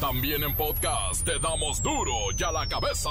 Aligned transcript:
También 0.00 0.44
en 0.44 0.54
podcast 0.54 1.24
te 1.24 1.40
damos 1.40 1.82
duro 1.82 2.12
y 2.36 2.42
a 2.44 2.52
la 2.52 2.68
cabeza. 2.68 3.10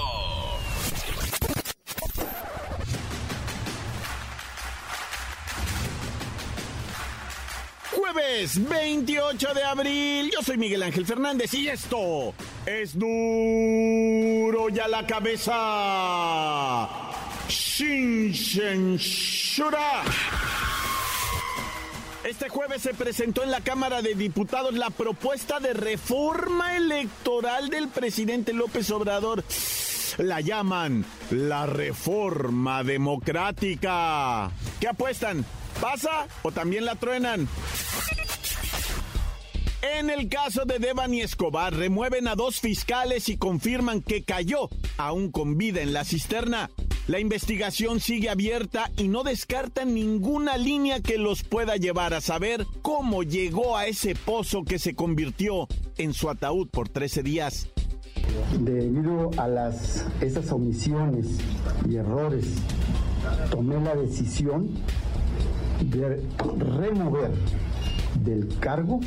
Jueves 7.92 8.70
28 8.70 9.54
de 9.54 9.64
abril, 9.64 10.32
yo 10.32 10.42
soy 10.42 10.58
Miguel 10.58 10.84
Ángel 10.84 11.06
Fernández 11.06 11.54
y 11.54 11.68
esto 11.68 12.34
es 12.66 12.98
duro 12.98 14.70
y 14.70 14.80
a 14.80 14.88
la 14.88 15.06
cabeza. 15.06 16.88
Shin 17.50 18.98
Shura. 18.98 20.04
Este 22.28 22.50
jueves 22.50 22.82
se 22.82 22.94
presentó 22.94 23.42
en 23.42 23.52
la 23.52 23.62
Cámara 23.62 24.02
de 24.02 24.14
Diputados 24.14 24.74
la 24.74 24.90
propuesta 24.90 25.62
de 25.62 25.72
reforma 25.74 26.76
electoral 26.76 27.70
del 27.70 27.88
presidente 27.88 28.52
López 28.52 28.92
Obrador. 28.92 29.46
La 30.18 30.42
llaman 30.42 31.06
la 31.32 31.68
reforma 31.68 32.84
democrática. 32.84 34.52
¿Qué 34.82 34.90
apuestan? 34.90 35.46
¿Pasa 35.80 36.28
o 36.42 36.52
también 36.52 36.84
la 36.84 36.96
truenan? 36.96 37.48
En 39.82 40.10
el 40.10 40.28
caso 40.28 40.66
de 40.66 40.80
Devani 40.80 41.22
Escobar, 41.22 41.74
remueven 41.74 42.28
a 42.28 42.36
dos 42.36 42.60
fiscales 42.60 43.30
y 43.30 43.38
confirman 43.38 44.02
que 44.02 44.26
cayó, 44.26 44.70
aún 44.98 45.32
con 45.32 45.58
vida 45.58 45.80
en 45.80 45.94
la 45.94 46.04
cisterna. 46.04 46.72
La 47.08 47.22
investigación 47.22 48.02
sigue 48.02 48.30
abierta 48.30 48.92
y 48.98 49.08
no 49.08 49.24
descartan 49.24 49.94
ninguna 49.94 50.58
línea 50.58 51.00
que 51.00 51.18
los 51.18 51.42
pueda 51.42 51.78
llevar 51.78 52.14
a 52.14 52.20
saber 52.20 52.66
cómo 52.82 53.24
llegó 53.24 53.78
a 53.78 53.86
ese 53.86 54.14
pozo 54.14 54.66
que 54.66 54.78
se 54.78 54.94
convirtió 54.94 55.70
en 55.98 56.14
su 56.14 56.30
ataúd 56.30 56.68
por 56.68 56.90
13 56.90 57.24
días. 57.24 57.70
Debido 58.60 59.32
a 59.38 59.48
las, 59.48 60.06
esas 60.20 60.52
omisiones 60.52 61.28
y 61.90 61.96
errores, 61.96 62.46
tomé 63.52 63.80
la 63.82 63.96
decisión 63.96 64.68
de 65.90 66.22
remover 66.58 67.32
del 68.26 68.50
cargo 68.60 69.00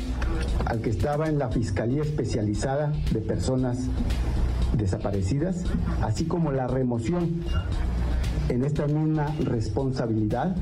al 0.65 0.81
que 0.81 0.89
estaba 0.89 1.27
en 1.27 1.37
la 1.37 1.49
Fiscalía 1.49 2.01
Especializada 2.01 2.93
de 3.11 3.19
Personas 3.19 3.77
Desaparecidas, 4.77 5.63
así 6.01 6.25
como 6.25 6.51
la 6.51 6.67
remoción 6.67 7.43
en 8.49 8.63
esta 8.65 8.87
misma 8.87 9.27
responsabilidad 9.43 10.55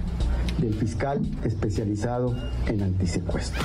del 0.59 0.73
fiscal 0.73 1.21
especializado 1.43 2.35
en 2.67 2.83
antisecuestro 2.83 3.63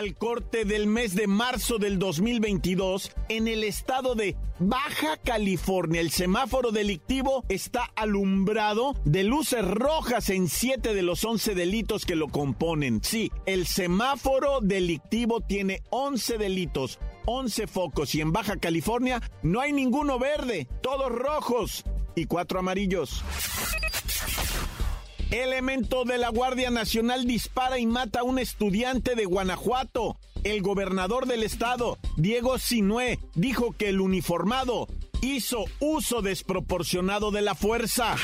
al 0.00 0.14
corte 0.14 0.64
del 0.64 0.86
mes 0.86 1.14
de 1.14 1.26
marzo 1.26 1.76
del 1.76 1.98
2022, 1.98 3.12
en 3.28 3.48
el 3.48 3.64
estado 3.64 4.14
de 4.14 4.34
Baja 4.58 5.18
California, 5.18 6.00
el 6.00 6.10
semáforo 6.10 6.70
delictivo 6.70 7.44
está 7.50 7.90
alumbrado 7.96 8.94
de 9.04 9.24
luces 9.24 9.62
rojas 9.62 10.30
en 10.30 10.48
siete 10.48 10.94
de 10.94 11.02
los 11.02 11.22
11 11.22 11.54
delitos 11.54 12.06
que 12.06 12.16
lo 12.16 12.28
componen. 12.28 13.02
Sí, 13.04 13.30
el 13.44 13.66
semáforo 13.66 14.60
delictivo 14.62 15.42
tiene 15.42 15.82
11 15.90 16.38
delitos, 16.38 16.98
11 17.26 17.66
focos 17.66 18.14
y 18.14 18.20
en 18.20 18.32
Baja 18.32 18.56
California 18.56 19.20
no 19.42 19.60
hay 19.60 19.72
ninguno 19.72 20.18
verde, 20.18 20.66
todos 20.82 21.10
rojos 21.10 21.84
y 22.14 22.26
cuatro 22.26 22.58
amarillos. 22.58 23.22
Elemento 25.30 26.04
de 26.04 26.18
la 26.18 26.28
Guardia 26.28 26.70
Nacional 26.70 27.24
dispara 27.24 27.78
y 27.78 27.86
mata 27.86 28.20
a 28.20 28.24
un 28.24 28.40
estudiante 28.40 29.14
de 29.14 29.26
Guanajuato. 29.26 30.18
El 30.42 30.60
gobernador 30.60 31.26
del 31.26 31.44
estado, 31.44 31.98
Diego 32.16 32.58
Sinué, 32.58 33.20
dijo 33.34 33.72
que 33.72 33.90
el 33.90 34.00
uniformado 34.00 34.88
hizo 35.20 35.66
uso 35.78 36.22
desproporcionado 36.22 37.30
de 37.30 37.42
la 37.42 37.54
fuerza. 37.54 38.16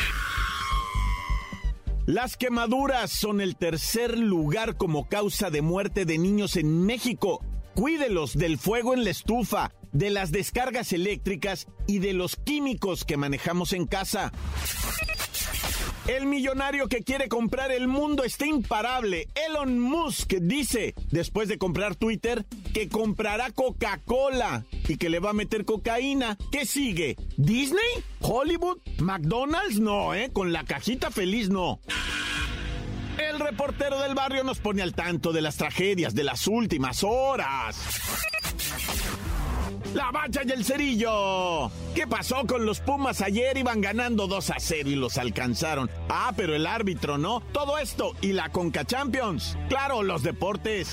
Las 2.07 2.37
quemaduras 2.37 3.11
son 3.11 3.41
el 3.41 3.57
tercer 3.57 4.19
lugar 4.19 4.77
como 4.77 5.09
causa 5.09 5.51
de 5.51 5.63
muerte 5.63 6.05
de 6.07 6.19
niños 6.19 6.57
en 6.57 6.87
México. 6.87 7.41
Cuídelos 7.77 8.39
del 8.39 8.57
fuego 8.57 8.95
en 8.95 9.05
la 9.05 9.11
estufa, 9.11 9.71
de 9.93 10.09
las 10.09 10.33
descargas 10.33 10.95
eléctricas 10.95 11.67
y 11.87 11.99
de 11.99 12.15
los 12.15 12.37
químicos 12.37 13.05
que 13.05 13.19
manejamos 13.19 13.75
en 13.75 13.87
casa. 13.87 14.33
El 16.07 16.25
millonario 16.25 16.89
que 16.89 17.03
quiere 17.03 17.29
comprar 17.29 17.71
el 17.73 17.87
mundo 17.87 18.25
está 18.25 18.47
imparable. 18.47 19.29
Elon 19.47 19.79
Musk 19.79 20.33
dice, 20.41 20.95
después 21.11 21.49
de 21.49 21.59
comprar 21.59 21.97
Twitter, 21.97 22.47
que 22.73 22.89
comprará 22.89 23.51
Coca-Cola 23.51 24.65
y 24.89 24.97
que 24.97 25.11
le 25.11 25.19
va 25.19 25.31
a 25.31 25.35
meter 25.35 25.67
cocaína. 25.67 26.39
¿Qué 26.51 26.65
sigue? 26.65 27.17
¿Disney? 27.37 27.85
¿Hollywood? 28.21 28.79
¿McDonald's? 29.01 29.81
No, 29.81 30.15
¿eh? 30.15 30.31
Con 30.33 30.55
la 30.55 30.65
cajita 30.65 31.11
feliz 31.11 31.51
no. 31.51 31.81
El 33.37 33.43
reportero 33.43 34.01
del 34.01 34.15
barrio 34.15 34.45
nos 34.45 34.61
pone 34.61 34.81
al 34.81 34.95
tanto 34.95 35.31
de 35.31 35.43
las 35.43 35.57
tragedias 35.57 36.15
de 36.15 36.25
las 36.25 36.47
últimas 36.47 37.05
horas. 37.05 37.77
La 39.93 40.11
bacha 40.11 40.41
y 40.43 40.53
el 40.53 40.65
cerillo. 40.65 41.71
¿Qué 41.95 42.07
pasó 42.07 42.47
con 42.47 42.65
los 42.65 42.81
Pumas 42.81 43.21
ayer? 43.21 43.59
Iban 43.59 43.83
ganando 43.83 44.27
2 44.27 44.51
a 44.53 44.55
0 44.59 44.89
y 44.89 44.95
los 44.95 45.19
alcanzaron. 45.19 45.91
Ah, 46.09 46.33
pero 46.35 46.57
el 46.57 46.67
árbitro 46.67 47.19
no. 47.19 47.43
Todo 47.53 47.77
esto 47.77 48.15
y 48.23 48.33
la 48.33 48.49
Conca 48.49 48.87
Champions. 48.87 49.59
Claro, 49.69 50.03
los 50.03 50.23
deportes. 50.23 50.89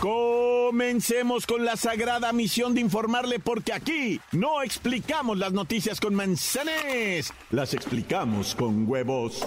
Comencemos 0.00 1.46
con 1.46 1.64
la 1.64 1.76
sagrada 1.76 2.32
misión 2.32 2.74
de 2.74 2.80
informarle 2.80 3.38
porque 3.38 3.72
aquí 3.72 4.20
no 4.32 4.64
explicamos 4.64 5.38
las 5.38 5.52
noticias 5.52 6.00
con 6.00 6.16
manzanes, 6.16 7.32
las 7.52 7.72
explicamos 7.72 8.56
con 8.56 8.88
huevos. 8.90 9.46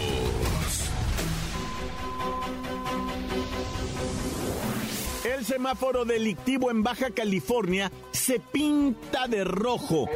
El 5.41 5.47
semáforo 5.47 6.05
delictivo 6.05 6.69
en 6.69 6.83
Baja 6.83 7.09
California 7.09 7.91
se 8.11 8.39
pinta 8.39 9.27
de 9.27 9.43
rojo. 9.43 10.07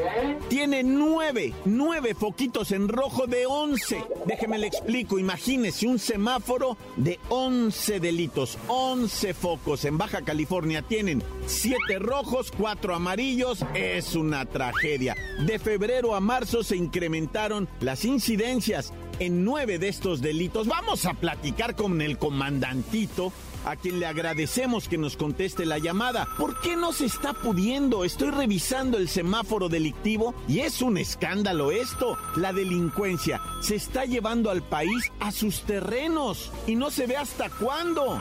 Tiene 0.49 0.83
nueve, 0.83 1.51
nueve 1.65 2.13
foquitos 2.13 2.71
en 2.71 2.87
rojo 2.87 3.25
de 3.25 3.47
once. 3.47 4.03
Déjeme 4.27 4.59
le 4.59 4.67
explico. 4.67 5.17
Imagínese 5.17 5.87
un 5.87 5.97
semáforo 5.97 6.77
de 6.95 7.19
once 7.29 7.99
delitos. 7.99 8.59
Once 8.67 9.33
focos 9.33 9.85
en 9.85 9.97
Baja 9.97 10.21
California 10.21 10.83
tienen 10.83 11.23
siete 11.47 11.97
rojos, 11.97 12.51
cuatro 12.55 12.93
amarillos. 12.93 13.65
Es 13.73 14.13
una 14.13 14.45
tragedia. 14.45 15.15
De 15.47 15.57
febrero 15.57 16.13
a 16.13 16.19
marzo 16.19 16.61
se 16.61 16.75
incrementaron 16.75 17.67
las 17.79 18.05
incidencias 18.05 18.93
en 19.17 19.43
nueve 19.43 19.79
de 19.79 19.87
estos 19.87 20.21
delitos. 20.21 20.67
Vamos 20.67 21.07
a 21.07 21.15
platicar 21.15 21.75
con 21.75 21.99
el 22.01 22.19
comandantito 22.19 23.33
a 23.65 23.75
quien 23.75 23.99
le 23.99 24.05
agradecemos 24.05 24.87
que 24.87 24.97
nos 24.97 25.17
conteste 25.17 25.65
la 25.65 25.79
llamada. 25.79 26.27
¿Por 26.37 26.59
qué 26.61 26.75
no 26.75 26.93
se 26.93 27.05
está 27.05 27.33
pudiendo? 27.33 28.05
Estoy 28.05 28.31
revisando 28.31 28.97
el 28.97 29.09
semáforo 29.09 29.69
delictivo 29.69 30.33
y 30.47 30.59
es 30.59 30.81
un 30.81 30.97
escándalo 30.97 31.71
esto. 31.71 32.17
La 32.35 32.53
delincuencia 32.53 33.41
se 33.61 33.75
está 33.75 34.05
llevando 34.05 34.49
al 34.49 34.61
país 34.61 35.11
a 35.19 35.31
sus 35.31 35.61
terrenos 35.61 36.51
y 36.67 36.75
no 36.75 36.91
se 36.91 37.07
ve 37.07 37.17
hasta 37.17 37.49
cuándo. 37.49 38.19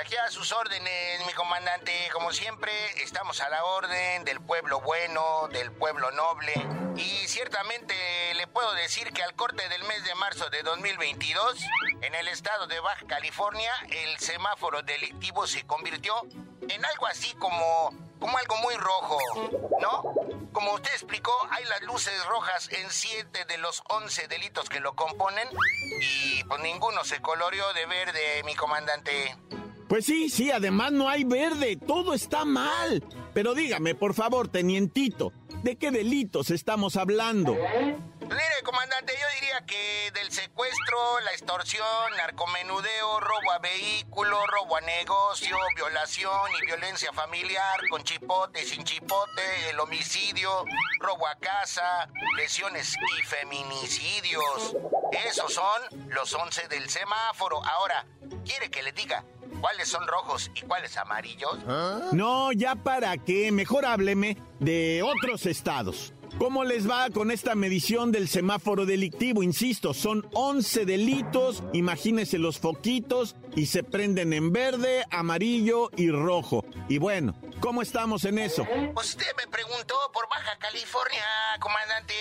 Aquí 0.00 0.14
sus 0.30 0.52
órdenes, 0.52 1.24
mi 1.26 1.32
comandante. 1.32 1.92
Como 2.12 2.30
siempre, 2.30 2.70
estamos 3.02 3.40
a 3.40 3.48
la 3.48 3.64
orden 3.64 4.24
del 4.24 4.40
pueblo 4.40 4.80
bueno, 4.80 5.48
del 5.48 5.72
pueblo 5.72 6.10
noble. 6.10 6.52
Y 6.96 7.26
ciertamente 7.28 7.94
le 8.34 8.46
puedo 8.46 8.74
decir 8.74 9.12
que 9.12 9.22
al 9.22 9.34
corte 9.34 9.66
del 9.70 9.84
mes 9.84 10.04
de 10.04 10.14
marzo 10.16 10.50
de 10.50 10.62
2022, 10.62 11.58
en 12.02 12.14
el 12.14 12.28
estado 12.28 12.66
de 12.66 12.78
Baja 12.80 13.06
California, 13.06 13.72
el 13.88 14.18
semáforo 14.18 14.82
delictivo 14.82 15.46
se 15.46 15.66
convirtió 15.66 16.14
en 16.68 16.84
algo 16.84 17.06
así 17.06 17.32
como, 17.34 17.90
como 18.20 18.36
algo 18.36 18.56
muy 18.58 18.74
rojo, 18.76 19.18
¿no? 19.80 20.14
Como 20.52 20.72
usted 20.72 20.90
explicó, 20.92 21.32
hay 21.50 21.64
las 21.64 21.82
luces 21.82 22.24
rojas 22.26 22.68
en 22.72 22.90
siete 22.90 23.44
de 23.46 23.58
los 23.58 23.82
11 23.88 24.28
delitos 24.28 24.68
que 24.68 24.80
lo 24.80 24.94
componen 24.94 25.48
y 26.00 26.44
pues 26.44 26.60
ninguno 26.60 27.04
se 27.04 27.22
coloreó 27.22 27.72
de 27.72 27.86
verde, 27.86 28.42
mi 28.44 28.54
comandante. 28.54 29.36
Pues 29.88 30.04
sí, 30.04 30.28
sí, 30.28 30.50
además 30.50 30.90
no 30.90 31.08
hay 31.08 31.22
verde, 31.24 31.76
todo 31.76 32.12
está 32.12 32.44
mal. 32.44 33.04
Pero 33.32 33.54
dígame, 33.54 33.94
por 33.94 34.14
favor, 34.14 34.48
tenientito, 34.48 35.32
¿de 35.62 35.76
qué 35.76 35.92
delitos 35.92 36.50
estamos 36.50 36.96
hablando? 36.96 37.54
Mire, 37.54 38.62
comandante, 38.64 39.12
yo 39.12 39.26
diría 39.40 39.64
que 39.64 40.10
del 40.18 40.32
secuestro, 40.32 41.20
la 41.20 41.30
extorsión, 41.30 41.86
narcomenudeo, 42.16 43.20
robo 43.20 43.52
a 43.52 43.58
vehículo, 43.60 44.36
robo 44.48 44.76
a 44.76 44.80
negocio, 44.80 45.56
violación 45.76 46.50
y 46.60 46.66
violencia 46.66 47.12
familiar, 47.12 47.78
con 47.88 48.02
chipote, 48.02 48.64
sin 48.64 48.82
chipote, 48.82 49.70
el 49.70 49.78
homicidio, 49.78 50.64
robo 50.98 51.28
a 51.28 51.36
casa, 51.36 52.08
lesiones 52.36 52.96
y 53.18 53.22
feminicidios. 53.22 54.76
Esos 55.28 55.52
son 55.52 56.08
los 56.08 56.34
11 56.34 56.66
del 56.66 56.88
semáforo. 56.90 57.64
Ahora, 57.64 58.04
¿quiere 58.44 58.68
que 58.68 58.82
le 58.82 58.90
diga 58.90 59.24
cuáles 59.60 59.88
son 59.88 60.06
rojos 60.06 60.50
y 60.54 60.62
cuáles 60.62 60.96
amarillos? 60.96 61.58
No, 62.12 62.52
ya 62.52 62.74
para 62.74 63.16
qué, 63.18 63.52
mejor 63.52 63.86
hábleme 63.86 64.36
de 64.60 65.02
otros 65.02 65.46
estados. 65.46 66.12
¿Cómo 66.38 66.64
les 66.64 66.88
va 66.88 67.08
con 67.08 67.30
esta 67.30 67.54
medición 67.54 68.12
del 68.12 68.28
semáforo 68.28 68.84
delictivo? 68.84 69.42
Insisto, 69.42 69.94
son 69.94 70.28
11 70.34 70.84
delitos, 70.84 71.62
imagínense 71.72 72.38
los 72.38 72.58
foquitos 72.58 73.36
y 73.54 73.66
se 73.66 73.82
prenden 73.82 74.34
en 74.34 74.52
verde, 74.52 75.04
amarillo 75.10 75.90
y 75.96 76.10
rojo. 76.10 76.64
Y 76.90 76.98
bueno, 76.98 77.40
¿cómo 77.60 77.80
estamos 77.80 78.26
en 78.26 78.38
eso? 78.38 78.66
Pues 78.92 79.10
usted 79.10 79.26
me 79.38 79.50
preguntó 79.50 79.94
por 80.12 80.28
Baja 80.28 80.58
California, 80.58 81.24
comandante. 81.58 82.14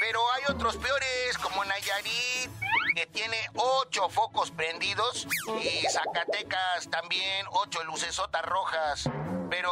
Pero 0.00 0.20
hay 0.32 0.42
otros 0.54 0.76
peores, 0.76 1.36
como 1.42 1.64
Nayarit, 1.64 2.50
que 2.94 3.06
tiene 3.06 3.36
ocho 3.54 4.08
focos 4.08 4.50
prendidos, 4.50 5.26
y 5.62 5.86
Zacatecas 5.88 6.88
también, 6.90 7.46
ocho 7.50 7.82
lucesotas 7.84 8.42
rojas. 8.42 9.08
Pero 9.50 9.70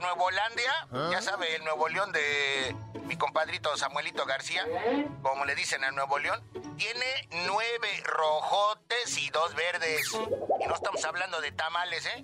Nuevo 0.00 0.24
Holandia, 0.24 0.72
ya 1.10 1.20
sabe, 1.20 1.56
el 1.56 1.64
Nuevo 1.64 1.88
León 1.88 2.12
de 2.12 2.74
mi 3.04 3.16
compadrito 3.16 3.76
Samuelito 3.76 4.24
García, 4.24 4.66
como 5.22 5.44
le 5.44 5.54
dicen 5.54 5.84
a 5.84 5.90
Nuevo 5.90 6.18
León, 6.18 6.42
tiene 6.76 7.28
nueve 7.46 7.88
rojotes 8.04 9.18
y 9.18 9.28
dos 9.30 9.54
verdes. 9.54 10.12
Y 10.60 10.66
no 10.66 10.74
estamos 10.74 11.04
hablando 11.04 11.40
de 11.40 11.52
tamales, 11.52 12.06
¿eh? 12.06 12.22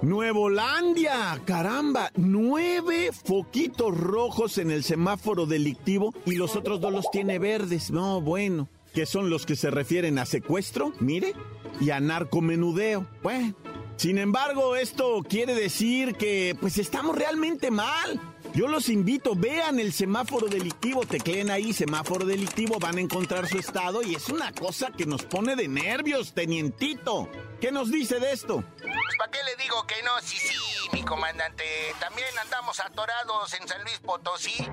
Nuevolandia, 0.00 1.40
caramba, 1.44 2.12
nueve 2.14 3.10
foquitos 3.12 3.98
rojos 3.98 4.58
en 4.58 4.70
el 4.70 4.84
semáforo 4.84 5.44
delictivo 5.44 6.14
y 6.24 6.36
los 6.36 6.54
otros 6.54 6.80
dos 6.80 6.92
los 6.92 7.10
tiene 7.10 7.40
verdes. 7.40 7.90
No, 7.90 8.20
bueno, 8.20 8.68
que 8.98 9.06
son 9.06 9.30
los 9.30 9.46
que 9.46 9.54
se 9.54 9.70
refieren 9.70 10.18
a 10.18 10.26
secuestro, 10.26 10.92
mire, 10.98 11.32
y 11.80 11.90
a 11.90 12.00
narcomenudeo. 12.00 13.06
Bueno, 13.22 13.54
sin 13.94 14.18
embargo, 14.18 14.74
esto 14.74 15.22
quiere 15.22 15.54
decir 15.54 16.16
que 16.16 16.56
pues 16.60 16.78
estamos 16.78 17.16
realmente 17.16 17.70
mal. 17.70 18.20
Yo 18.54 18.66
los 18.66 18.88
invito, 18.88 19.36
vean 19.36 19.78
el 19.78 19.92
semáforo 19.92 20.48
delictivo, 20.48 21.06
tecleen 21.06 21.48
ahí 21.48 21.72
semáforo 21.72 22.26
delictivo, 22.26 22.80
van 22.80 22.98
a 22.98 23.00
encontrar 23.00 23.46
su 23.46 23.58
estado 23.58 24.02
y 24.02 24.16
es 24.16 24.30
una 24.30 24.52
cosa 24.52 24.90
que 24.90 25.06
nos 25.06 25.22
pone 25.22 25.54
de 25.54 25.68
nervios, 25.68 26.34
tenientito. 26.34 27.28
¿Qué 27.60 27.70
nos 27.70 27.92
dice 27.92 28.18
de 28.18 28.32
esto? 28.32 28.64
Pues 28.78 29.16
¿para 29.16 29.30
qué 29.30 29.38
le 29.44 29.62
digo 29.62 29.86
que 29.86 30.02
no? 30.02 30.10
Sí, 30.22 30.38
sí, 30.38 30.56
mi 30.92 31.04
comandante. 31.04 31.62
También 32.00 32.36
andamos 32.42 32.80
atorados 32.80 33.54
en 33.60 33.68
San 33.68 33.80
Luis 33.84 34.00
Potosí. 34.00 34.66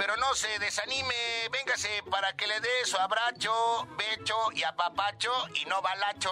Pero 0.00 0.16
no 0.16 0.34
se 0.34 0.48
desanime, 0.58 1.12
véngase 1.52 1.90
para 2.10 2.34
que 2.34 2.46
le 2.46 2.58
dé 2.58 2.86
su 2.86 2.96
abracho, 2.96 3.52
becho 3.98 4.34
y 4.56 4.62
apapacho 4.62 5.28
y 5.62 5.68
no 5.68 5.82
balacho. 5.82 6.30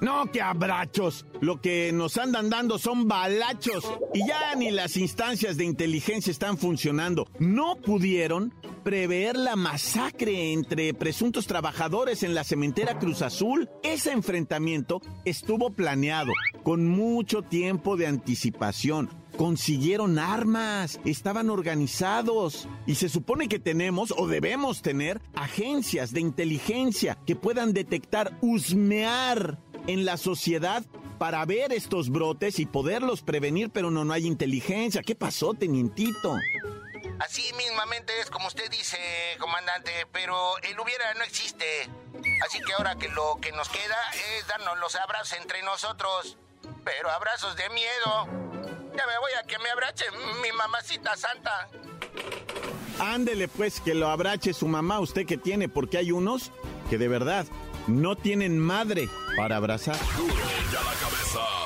No, 0.00 0.32
que 0.32 0.40
abrachos. 0.40 1.26
Lo 1.42 1.60
que 1.60 1.92
nos 1.92 2.16
andan 2.16 2.48
dando 2.48 2.78
son 2.78 3.06
balachos. 3.06 3.84
Y 4.14 4.26
ya 4.26 4.54
ni 4.54 4.70
las 4.70 4.96
instancias 4.96 5.58
de 5.58 5.64
inteligencia 5.64 6.30
están 6.30 6.56
funcionando. 6.56 7.26
No 7.38 7.76
pudieron 7.76 8.54
prever 8.84 9.36
la 9.36 9.54
masacre 9.54 10.54
entre 10.54 10.94
presuntos 10.94 11.46
trabajadores 11.46 12.22
en 12.22 12.34
la 12.34 12.42
cementera 12.42 12.98
Cruz 12.98 13.20
Azul. 13.20 13.68
Ese 13.82 14.12
enfrentamiento 14.12 15.02
estuvo 15.26 15.68
planeado 15.74 16.32
con 16.62 16.86
mucho 16.86 17.42
tiempo 17.42 17.98
de 17.98 18.06
anticipación. 18.06 19.10
Consiguieron 19.38 20.18
armas, 20.18 21.00
estaban 21.04 21.48
organizados 21.48 22.68
y 22.86 22.96
se 22.96 23.08
supone 23.08 23.48
que 23.48 23.60
tenemos 23.60 24.12
o 24.16 24.26
debemos 24.26 24.82
tener 24.82 25.22
agencias 25.36 26.12
de 26.12 26.20
inteligencia 26.20 27.16
que 27.24 27.36
puedan 27.36 27.72
detectar, 27.72 28.36
husmear 28.40 29.58
en 29.86 30.04
la 30.04 30.16
sociedad 30.16 30.84
para 31.18 31.44
ver 31.44 31.72
estos 31.72 32.10
brotes 32.10 32.58
y 32.58 32.66
poderlos 32.66 33.22
prevenir, 33.22 33.70
pero 33.70 33.92
no, 33.92 34.04
no 34.04 34.12
hay 34.12 34.26
inteligencia. 34.26 35.02
¿Qué 35.02 35.14
pasó, 35.14 35.54
tenientito? 35.54 36.36
Así 37.20 37.52
mismamente 37.56 38.12
es 38.20 38.30
como 38.30 38.48
usted 38.48 38.68
dice, 38.70 38.98
comandante, 39.38 39.92
pero 40.12 40.58
el 40.58 40.78
hubiera 40.80 41.14
no 41.14 41.22
existe. 41.22 41.88
Así 42.44 42.60
que 42.60 42.72
ahora 42.72 42.96
que 42.96 43.08
lo 43.08 43.38
que 43.40 43.52
nos 43.52 43.68
queda 43.68 43.96
es 44.36 44.48
darnos 44.48 44.78
los 44.78 44.96
abrazos 44.96 45.38
entre 45.38 45.62
nosotros. 45.62 46.36
Pero 46.84 47.08
abrazos 47.10 47.54
de 47.54 47.68
miedo. 47.70 48.47
Ya 48.98 49.06
me 49.06 49.16
voy 49.20 49.30
a 49.40 49.46
que 49.46 49.56
me 49.60 49.70
abrache 49.70 50.06
mi 50.42 50.50
mamacita 50.50 51.16
santa. 51.16 51.68
Ándele 52.98 53.46
pues 53.46 53.80
que 53.80 53.94
lo 53.94 54.08
abrache 54.08 54.52
su 54.52 54.66
mamá, 54.66 54.98
usted 54.98 55.24
que 55.24 55.36
tiene, 55.36 55.68
porque 55.68 55.98
hay 55.98 56.10
unos 56.10 56.50
que 56.90 56.98
de 56.98 57.06
verdad 57.06 57.46
no 57.86 58.16
tienen 58.16 58.58
madre 58.58 59.08
para 59.36 59.56
abrazar. 59.56 59.96
Duro 60.16 60.34
ya 60.72 60.82
la 60.82 60.94
cabeza. 60.94 61.57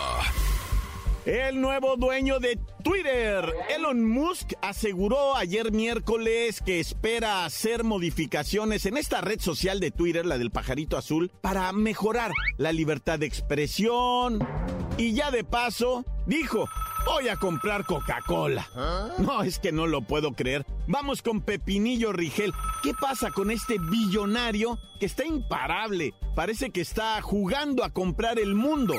El 1.25 1.61
nuevo 1.61 1.97
dueño 1.97 2.41
de 2.41 2.59
Twitter, 2.83 3.49
Elon 3.71 4.05
Musk, 4.05 4.55
aseguró 4.61 5.37
ayer 5.37 5.71
miércoles 5.71 6.61
que 6.61 6.81
espera 6.81 7.45
hacer 7.45 7.85
modificaciones 7.85 8.87
en 8.87 8.97
esta 8.97 9.21
red 9.21 9.39
social 9.39 9.79
de 9.79 9.93
Twitter, 9.93 10.27
la 10.27 10.37
del 10.37 10.51
pajarito 10.51 10.97
azul, 10.97 11.31
para 11.41 11.73
mejorar 11.73 12.33
la 12.59 12.73
libertad 12.73 13.21
de 13.21 13.27
expresión. 13.27 14.45
Y 14.99 15.13
ya 15.13 15.31
de 15.31 15.45
paso, 15.45 16.05
dijo, 16.27 16.69
voy 17.07 17.29
a 17.29 17.37
comprar 17.37 17.87
Coca-Cola. 17.87 18.67
No, 19.19 19.45
es 19.45 19.61
que 19.61 19.71
no 19.71 19.87
lo 19.87 20.03
puedo 20.03 20.33
creer. 20.33 20.67
Vamos 20.89 21.23
con 21.23 21.41
Pepinillo 21.41 22.13
Rigel. 22.13 22.53
¿Qué 22.83 22.95
pasa 23.01 23.31
con 23.31 23.53
este 23.53 23.77
billonario 23.79 24.81
que 24.99 25.07
está 25.07 25.25
imparable? 25.25 26.15
Parece 26.35 26.71
que 26.71 26.81
está 26.81 27.23
jugando 27.23 27.85
a 27.85 27.91
comprar 27.91 28.41
el 28.41 28.57
mundo. 28.57 28.95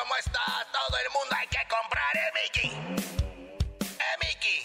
¿Cómo 0.00 0.16
estás? 0.16 0.66
Todo 0.72 0.96
el 0.98 1.10
mundo 1.12 1.36
hay 1.38 1.46
que 1.48 1.68
comprar, 1.68 2.16
¿eh, 2.16 2.32
Mickey? 2.42 2.70
¿Eh, 3.80 4.16
Mickey? 4.20 4.62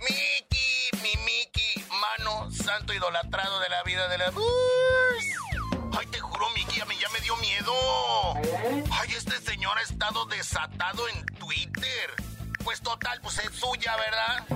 Mickey, 0.00 0.90
mi 1.02 1.16
Mickey, 1.24 1.84
mano, 1.88 2.48
santo 2.50 2.92
idolatrado 2.92 3.60
de 3.60 3.68
la 3.68 3.82
vida 3.82 4.08
de 4.08 4.18
la... 4.18 4.32
Ay, 5.98 6.06
te 6.06 6.20
juro, 6.20 6.48
Mickey, 6.50 6.80
a 6.80 6.84
mí 6.84 6.96
ya 7.00 7.08
me 7.08 7.20
dio 7.20 7.36
miedo. 7.36 7.74
Ay, 8.92 9.14
este 9.16 9.40
señor 9.40 9.76
ha 9.78 9.82
estado 9.82 10.26
desatado 10.26 11.08
en 11.08 11.26
Twitter. 11.26 12.14
Pues 12.62 12.80
total, 12.82 13.20
pues 13.20 13.38
es 13.38 13.52
suya, 13.56 13.96
¿verdad? 13.96 14.46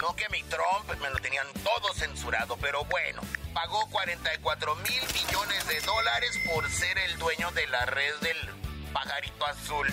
No 0.00 0.16
que 0.16 0.28
mi 0.30 0.42
Trump 0.44 1.00
me 1.00 1.10
lo 1.10 1.18
tenían 1.18 1.46
todo 1.62 1.94
censurado, 1.94 2.56
pero 2.56 2.84
bueno, 2.86 3.20
pagó 3.54 3.88
44 3.90 4.74
mil 4.76 5.02
millones 5.14 5.66
de 5.68 5.80
dólares 5.82 6.38
por 6.52 6.68
ser 6.70 6.98
el 6.98 7.18
dueño 7.18 7.50
de 7.52 7.66
la 7.68 7.84
red 7.86 8.14
del 8.20 8.67
pajarito 8.88 9.46
azul. 9.46 9.86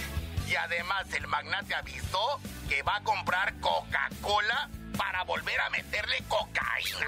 Y 0.48 0.56
además 0.56 1.12
el 1.14 1.28
magnate 1.28 1.74
avisó 1.76 2.40
que 2.70 2.84
va 2.84 2.98
a 2.98 3.04
comprar 3.04 3.60
Coca-Cola 3.60 4.70
para 4.98 5.24
volver 5.24 5.60
a 5.62 5.70
meterle 5.70 6.24
cocaína. 6.28 7.08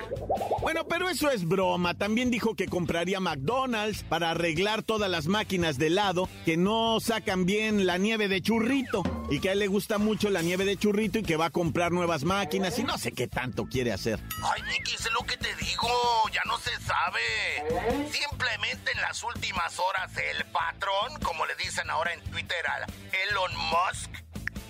Bueno, 0.61 0.87
pero 0.87 1.09
eso 1.09 1.29
es 1.29 1.47
broma. 1.47 1.93
También 1.93 2.31
dijo 2.31 2.55
que 2.55 2.67
compraría 2.67 3.19
McDonald's 3.19 4.03
para 4.03 4.31
arreglar 4.31 4.83
todas 4.83 5.09
las 5.09 5.27
máquinas 5.27 5.77
de 5.77 5.87
helado 5.87 6.29
que 6.45 6.57
no 6.57 6.99
sacan 6.99 7.45
bien 7.45 7.85
la 7.85 7.97
nieve 7.97 8.27
de 8.27 8.41
churrito. 8.41 9.03
Y 9.29 9.39
que 9.39 9.49
a 9.49 9.51
él 9.53 9.59
le 9.59 9.67
gusta 9.67 9.97
mucho 9.97 10.29
la 10.29 10.41
nieve 10.41 10.65
de 10.65 10.77
churrito 10.77 11.19
y 11.19 11.23
que 11.23 11.35
va 11.35 11.47
a 11.47 11.49
comprar 11.49 11.91
nuevas 11.91 12.23
máquinas 12.23 12.77
y 12.79 12.83
no 12.83 12.97
sé 12.97 13.11
qué 13.11 13.27
tanto 13.27 13.65
quiere 13.65 13.91
hacer. 13.91 14.19
Ay, 14.43 14.61
Nicky, 14.63 14.97
sé 14.97 15.09
lo 15.11 15.25
que 15.25 15.37
te 15.37 15.53
digo, 15.55 15.89
ya 16.33 16.41
no 16.45 16.57
se 16.57 16.71
sabe. 16.81 18.09
Simplemente 18.11 18.91
en 18.91 19.01
las 19.01 19.23
últimas 19.23 19.77
horas 19.79 20.11
el 20.17 20.45
patrón, 20.45 21.19
como 21.23 21.45
le 21.45 21.55
dicen 21.55 21.89
ahora 21.89 22.13
en 22.13 22.21
Twitter 22.31 22.65
a 22.67 22.85
Elon 23.29 23.51
Musk, 23.55 24.11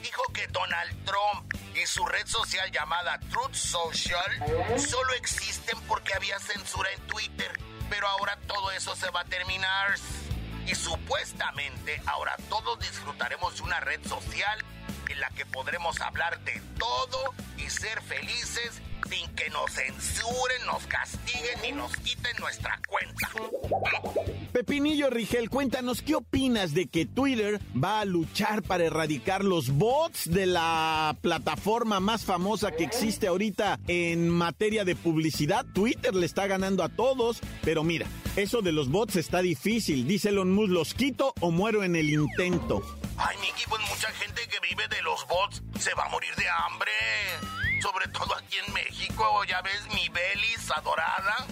dijo 0.02 0.24
que 0.34 0.48
Donald 0.48 1.06
Trump 1.06 1.57
y 1.82 1.86
su 1.86 2.06
red 2.06 2.26
social 2.26 2.72
llamada 2.72 3.20
Truth 3.32 3.54
Social 3.54 4.32
solo 4.78 5.14
existen 5.14 5.80
porque 5.88 6.14
había 6.14 6.40
censura 6.40 6.90
en 6.92 7.02
Twitter. 7.08 7.52
Pero 7.90 8.08
ahora 8.08 8.38
todo 8.48 8.72
eso 8.72 8.96
se 8.96 9.10
va 9.12 9.22
a 9.22 9.26
terminar. 9.26 9.96
Y 10.66 10.76
supuestamente 10.76 12.02
ahora 12.06 12.36
todos 12.50 12.80
disfrutaremos 12.80 13.58
de 13.58 13.64
una 13.64 13.80
red 13.80 14.02
social 14.08 14.64
en 15.18 15.22
la 15.22 15.30
que 15.30 15.46
podremos 15.48 16.00
hablar 16.00 16.40
de 16.44 16.62
todo 16.78 17.34
y 17.58 17.68
ser 17.70 18.00
felices 18.04 18.82
sin 19.10 19.28
que 19.36 19.50
nos 19.50 19.72
censuren, 19.72 20.66
nos 20.68 20.86
castiguen 20.86 21.66
y 21.68 21.72
nos 21.72 21.92
quiten 21.98 22.36
nuestra 22.40 22.80
cuenta. 22.88 23.32
Pepinillo 24.52 25.10
Rigel, 25.10 25.50
cuéntanos 25.50 26.02
qué 26.02 26.16
opinas 26.16 26.74
de 26.74 26.88
que 26.88 27.06
Twitter 27.06 27.60
va 27.76 28.02
a 28.02 28.06
luchar 28.06 28.64
para 28.64 28.86
erradicar 28.86 29.44
los 29.44 29.70
bots 29.70 30.30
de 30.30 30.46
la 30.46 31.16
plataforma 31.22 32.00
más 32.00 32.26
famosa 32.26 32.72
que 32.72 32.84
existe 32.84 33.28
ahorita 33.28 33.80
en 33.88 34.30
materia 34.30 34.86
de 34.86 34.96
publicidad. 34.96 35.66
Twitter 35.74 36.14
le 36.14 36.26
está 36.26 36.46
ganando 36.48 36.84
a 36.84 36.90
todos, 36.90 37.40
pero 37.64 37.84
mira, 37.84 38.08
eso 38.36 38.62
de 38.62 38.72
los 38.72 38.90
bots 38.90 39.16
está 39.16 39.42
difícil. 39.42 40.08
Dice 40.08 40.30
Elon 40.30 40.52
Musk, 40.52 40.72
los 40.72 40.94
quito 40.94 41.34
o 41.40 41.52
muero 41.52 41.84
en 41.84 41.96
el 41.96 42.10
intento. 42.10 42.84
Ay, 43.18 43.36
Miki, 43.38 43.66
pues 43.68 43.82
mucha 43.90 44.12
gente 44.12 44.48
que 44.48 44.60
vive 44.60 44.88
de 44.88 45.02
los 45.02 45.26
bots 45.28 45.64
se 45.80 45.94
va 45.96 46.06
a 46.06 46.10
morir 46.10 46.36
de 46.36 46.48
hambre. 46.48 46.92
Sobre 47.82 48.08
todo 48.10 48.36
aquí 48.36 48.58
en 48.66 48.74
México, 48.74 49.44
ya 49.46 49.62
ves, 49.62 49.88
mi 49.94 50.08
Belis 50.10 50.70
adorada. 50.72 51.48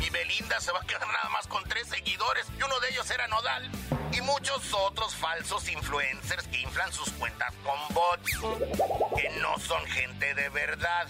Mi 0.00 0.10
Belinda 0.10 0.60
se 0.60 0.72
va 0.72 0.80
a 0.80 0.86
quedar 0.86 1.06
nada 1.06 1.28
más 1.30 1.46
con 1.46 1.62
tres 1.64 1.88
seguidores 1.88 2.46
y 2.58 2.62
uno 2.62 2.80
de 2.80 2.88
ellos 2.90 3.08
era 3.10 3.28
Nodal. 3.28 3.70
Y 4.12 4.20
muchos 4.22 4.72
otros 4.74 5.14
falsos 5.14 5.68
influencers 5.68 6.48
que 6.48 6.60
inflan 6.60 6.92
sus 6.92 7.10
cuentas 7.10 7.52
con 7.62 7.94
bots, 7.94 8.38
que 9.16 9.30
no 9.40 9.56
son 9.60 9.84
gente 9.86 10.34
de 10.34 10.48
verdad. 10.48 11.06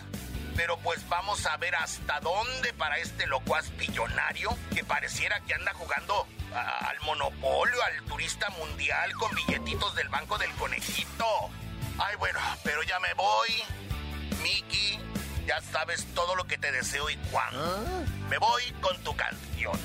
Pero 0.55 0.77
pues 0.79 1.07
vamos 1.09 1.45
a 1.47 1.57
ver 1.57 1.75
hasta 1.77 2.21
dónde 2.21 2.75
para 2.75 2.99
este 2.99 3.27
locuaz 3.27 3.71
pillonario 3.71 4.57
que 4.75 4.85
pareciera 4.85 5.41
que 5.41 5.55
anda 5.55 5.73
jugando 5.75 6.27
a- 6.55 6.89
al 6.91 7.01
monopolio, 7.01 7.83
al 7.83 8.05
turista 8.05 8.49
mundial 8.51 9.13
con 9.15 9.35
billetitos 9.35 9.95
del 9.95 10.09
Banco 10.09 10.39
del 10.39 10.51
Conejito. 10.53 11.51
Ay, 11.99 12.17
bueno, 12.17 12.39
pero 12.63 12.83
ya 12.83 12.99
me 13.01 13.13
voy. 13.15 13.51
Miki, 14.43 14.99
ya 15.47 15.61
sabes 15.61 16.07
todo 16.15 16.35
lo 16.37 16.45
que 16.45 16.59
te 16.59 16.71
deseo 16.73 17.09
y 17.11 17.17
cuándo. 17.31 17.83
Me 18.29 18.39
voy 18.39 18.63
con 18.81 18.97
tu 19.05 19.15
canción. 19.17 19.79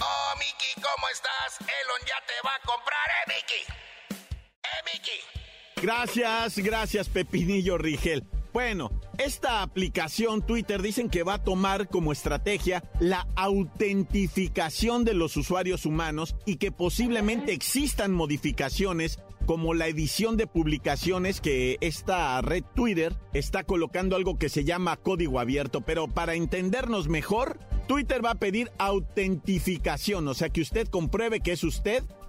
Oh, 0.00 0.34
Miki, 0.38 0.74
¿cómo 0.80 1.08
estás? 1.12 1.58
Elon 1.60 2.00
ya 2.06 2.24
te 2.26 2.34
va 2.46 2.54
a 2.54 2.60
comprar, 2.60 3.08
¿eh, 3.10 3.32
Miki? 3.34 4.18
¿Eh, 4.62 4.92
Miki? 4.92 5.82
Gracias, 5.82 6.58
gracias 6.58 7.08
Pepinillo 7.08 7.76
Rigel. 7.78 8.24
Bueno, 8.52 8.90
esta 9.18 9.62
aplicación 9.62 10.42
Twitter 10.42 10.82
dicen 10.82 11.08
que 11.08 11.22
va 11.22 11.34
a 11.34 11.42
tomar 11.42 11.88
como 11.88 12.12
estrategia 12.12 12.84
la 13.00 13.26
autentificación 13.36 15.04
de 15.04 15.14
los 15.14 15.36
usuarios 15.36 15.86
humanos 15.86 16.36
y 16.44 16.56
que 16.56 16.72
posiblemente 16.72 17.52
existan 17.52 18.12
modificaciones 18.12 19.18
como 19.46 19.74
la 19.74 19.86
edición 19.86 20.36
de 20.36 20.46
publicaciones 20.46 21.40
que 21.40 21.78
esta 21.80 22.40
red 22.42 22.64
Twitter 22.74 23.14
está 23.32 23.62
colocando 23.62 24.16
algo 24.16 24.38
que 24.38 24.48
se 24.48 24.64
llama 24.64 24.96
código 24.96 25.38
abierto, 25.38 25.82
pero 25.82 26.08
para 26.08 26.34
entendernos 26.34 27.08
mejor, 27.08 27.58
Twitter 27.86 28.24
va 28.24 28.32
a 28.32 28.38
pedir 28.40 28.72
autentificación, 28.78 30.26
o 30.26 30.34
sea 30.34 30.48
que 30.48 30.60
usted 30.60 30.88
compruebe 30.88 31.40
que 31.40 31.52
es 31.52 31.62
usted 31.62 32.02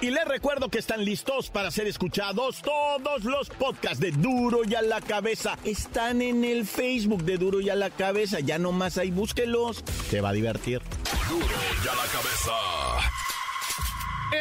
Y 0.00 0.10
les 0.10 0.24
recuerdo 0.26 0.68
que 0.68 0.78
están 0.78 1.04
listos 1.04 1.48
para 1.48 1.70
ser 1.70 1.86
escuchados 1.86 2.60
todos 2.60 3.24
los 3.24 3.48
podcasts 3.48 3.98
de 3.98 4.10
Duro 4.12 4.60
y 4.68 4.74
a 4.74 4.82
la 4.82 5.00
Cabeza. 5.00 5.58
Están 5.64 6.20
en 6.20 6.44
el 6.44 6.66
Facebook 6.66 7.24
de 7.24 7.38
Duro 7.38 7.60
y 7.60 7.70
a 7.70 7.74
la 7.74 7.88
Cabeza. 7.88 8.40
Ya 8.40 8.58
nomás 8.58 8.98
ahí 8.98 9.10
búsquelos. 9.10 9.82
Te 10.10 10.20
va 10.20 10.28
a 10.30 10.32
divertir. 10.32 10.82
Duro 11.28 11.46
y 11.82 11.88
a 11.88 11.94
la 11.94 12.02
cabeza. 12.12 12.52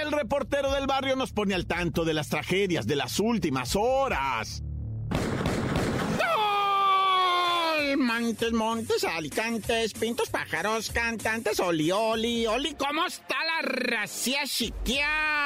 El 0.01 0.11
reportero 0.11 0.71
del 0.73 0.87
barrio 0.87 1.15
nos 1.15 1.31
pone 1.31 1.55
al 1.55 1.65
tanto 1.65 2.03
de 2.03 2.13
las 2.13 2.27
tragedias 2.27 2.85
de 2.85 2.97
las 2.97 3.19
últimas 3.19 3.75
horas. 3.77 4.61
Montes, 7.97 8.51
montes, 8.51 9.03
alicantes, 9.05 9.93
pintos, 9.93 10.29
pájaros, 10.29 10.91
cantantes, 10.91 11.59
oli, 11.61 11.91
oli, 11.91 12.45
oli, 12.45 12.73
¿cómo 12.73 13.05
está 13.05 13.35
la 13.45 13.69
racia 13.69 14.41
chiquia? 14.45 15.44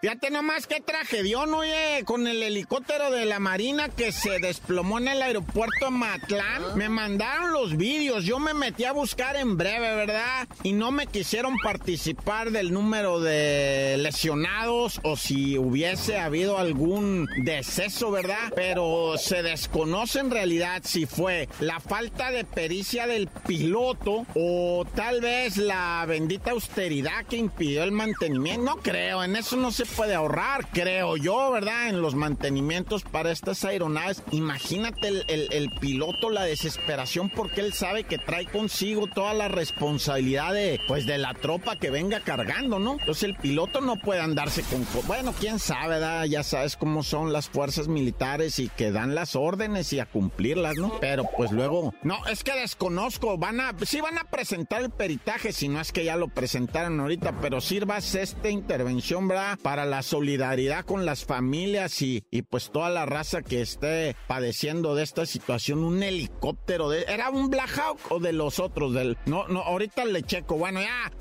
Fíjate 0.00 0.30
nomás 0.30 0.66
qué 0.66 0.82
tragedión, 0.82 1.54
oye, 1.54 2.02
con 2.04 2.26
el 2.26 2.42
helicóptero 2.42 3.10
de 3.10 3.24
la 3.24 3.38
Marina 3.38 3.88
que 3.88 4.12
se 4.12 4.38
desplomó 4.40 4.98
en 4.98 5.08
el 5.08 5.22
aeropuerto 5.22 5.90
Matlán. 5.90 6.76
Me 6.76 6.90
mandaron 6.90 7.52
los 7.52 7.78
vídeos, 7.78 8.24
yo 8.24 8.38
me 8.38 8.52
metí 8.52 8.84
a 8.84 8.92
buscar 8.92 9.36
en 9.36 9.56
breve, 9.56 9.94
¿verdad? 9.96 10.46
Y 10.62 10.72
no 10.72 10.90
me 10.90 11.06
quisieron 11.06 11.56
participar 11.58 12.50
del 12.50 12.74
número 12.74 13.20
de 13.20 13.96
lesionados 13.98 15.00
o 15.02 15.16
si 15.16 15.56
hubiese 15.56 16.18
habido 16.18 16.58
algún 16.58 17.26
deceso, 17.44 18.10
¿verdad? 18.10 18.52
Pero 18.54 19.16
se 19.16 19.42
desconoce 19.42 20.18
en 20.18 20.30
realidad 20.30 20.82
si 20.84 21.06
fue 21.06 21.48
la 21.60 21.80
falta 21.80 22.30
de 22.30 22.44
pericia 22.44 23.06
del 23.06 23.28
piloto 23.28 24.26
o 24.34 24.86
tal 24.94 25.22
vez 25.22 25.56
la 25.56 26.04
bendita 26.06 26.50
austeridad 26.50 27.24
que 27.24 27.36
impidió 27.36 27.82
el 27.82 27.92
mantenimiento. 27.92 28.62
No 28.62 28.76
creo, 28.82 29.24
en 29.24 29.36
eso 29.36 29.56
no 29.56 29.72
se 29.72 29.85
puede 29.86 30.14
ahorrar, 30.14 30.68
creo 30.72 31.16
yo, 31.16 31.50
¿verdad? 31.50 31.88
En 31.88 32.00
los 32.02 32.14
mantenimientos 32.14 33.02
para 33.02 33.30
estas 33.30 33.64
aeronaves. 33.64 34.22
Imagínate 34.32 35.08
el, 35.08 35.24
el- 35.28 35.70
piloto, 35.80 36.30
la 36.30 36.44
desesperación 36.44 37.28
porque 37.28 37.60
él 37.60 37.72
sabe 37.72 38.04
que 38.04 38.18
trae 38.18 38.46
consigo 38.46 39.06
toda 39.08 39.34
la 39.34 39.48
responsabilidad 39.48 40.52
de, 40.54 40.80
pues, 40.88 41.06
de 41.06 41.18
la 41.18 41.34
tropa 41.34 41.76
que 41.76 41.90
venga 41.90 42.20
cargando, 42.20 42.78
¿no? 42.78 42.92
Entonces 42.98 43.24
el 43.24 43.36
piloto 43.36 43.80
no 43.80 43.96
puede 43.96 44.20
andarse 44.20 44.62
con... 44.62 44.84
co- 44.84 45.02
Bueno, 45.06 45.34
quién 45.38 45.58
sabe, 45.58 45.88
¿verdad? 45.94 46.24
Ya 46.24 46.42
sabes 46.42 46.76
cómo 46.76 47.02
son 47.02 47.32
las 47.32 47.48
fuerzas 47.48 47.88
militares 47.88 48.58
y 48.58 48.68
que 48.68 48.90
dan 48.90 49.14
las 49.14 49.36
órdenes 49.36 49.92
y 49.92 50.00
a 50.00 50.06
cumplirlas, 50.06 50.76
¿no? 50.76 50.98
Pero 51.00 51.24
pues 51.36 51.52
luego... 51.52 51.94
No, 52.02 52.24
es 52.26 52.42
que 52.42 52.52
desconozco, 52.52 53.36
van 53.38 53.60
a... 53.60 53.72
Sí 53.84 54.00
van 54.00 54.18
a 54.18 54.24
presentar 54.24 54.82
el 54.82 54.90
peritaje, 54.90 55.52
si 55.52 55.68
no 55.68 55.80
es 55.80 55.92
que 55.92 56.04
ya 56.04 56.16
lo 56.16 56.28
presentaron 56.28 56.98
ahorita, 57.00 57.40
pero 57.40 57.60
sirvas 57.60 58.14
esta 58.14 58.48
intervención, 58.48 59.28
¿verdad? 59.28 59.58
La 59.84 60.02
solidaridad 60.02 60.84
con 60.84 61.04
las 61.04 61.24
familias 61.24 62.00
y, 62.02 62.24
y 62.30 62.42
pues 62.42 62.70
toda 62.70 62.88
la 62.90 63.06
raza 63.06 63.42
que 63.42 63.60
esté 63.60 64.16
padeciendo 64.26 64.94
de 64.94 65.02
esta 65.02 65.26
situación, 65.26 65.84
un 65.84 66.02
helicóptero 66.02 66.88
de... 66.88 67.02
¿Era 67.08 67.30
un 67.30 67.50
Black 67.50 67.66
o 68.08 68.18
de 68.18 68.32
los 68.32 68.58
otros? 68.58 68.94
Del... 68.94 69.18
No, 69.26 69.48
no, 69.48 69.60
ahorita 69.60 70.04
le 70.04 70.22
checo, 70.22 70.56
bueno, 70.56 70.80
ya... 70.80 71.12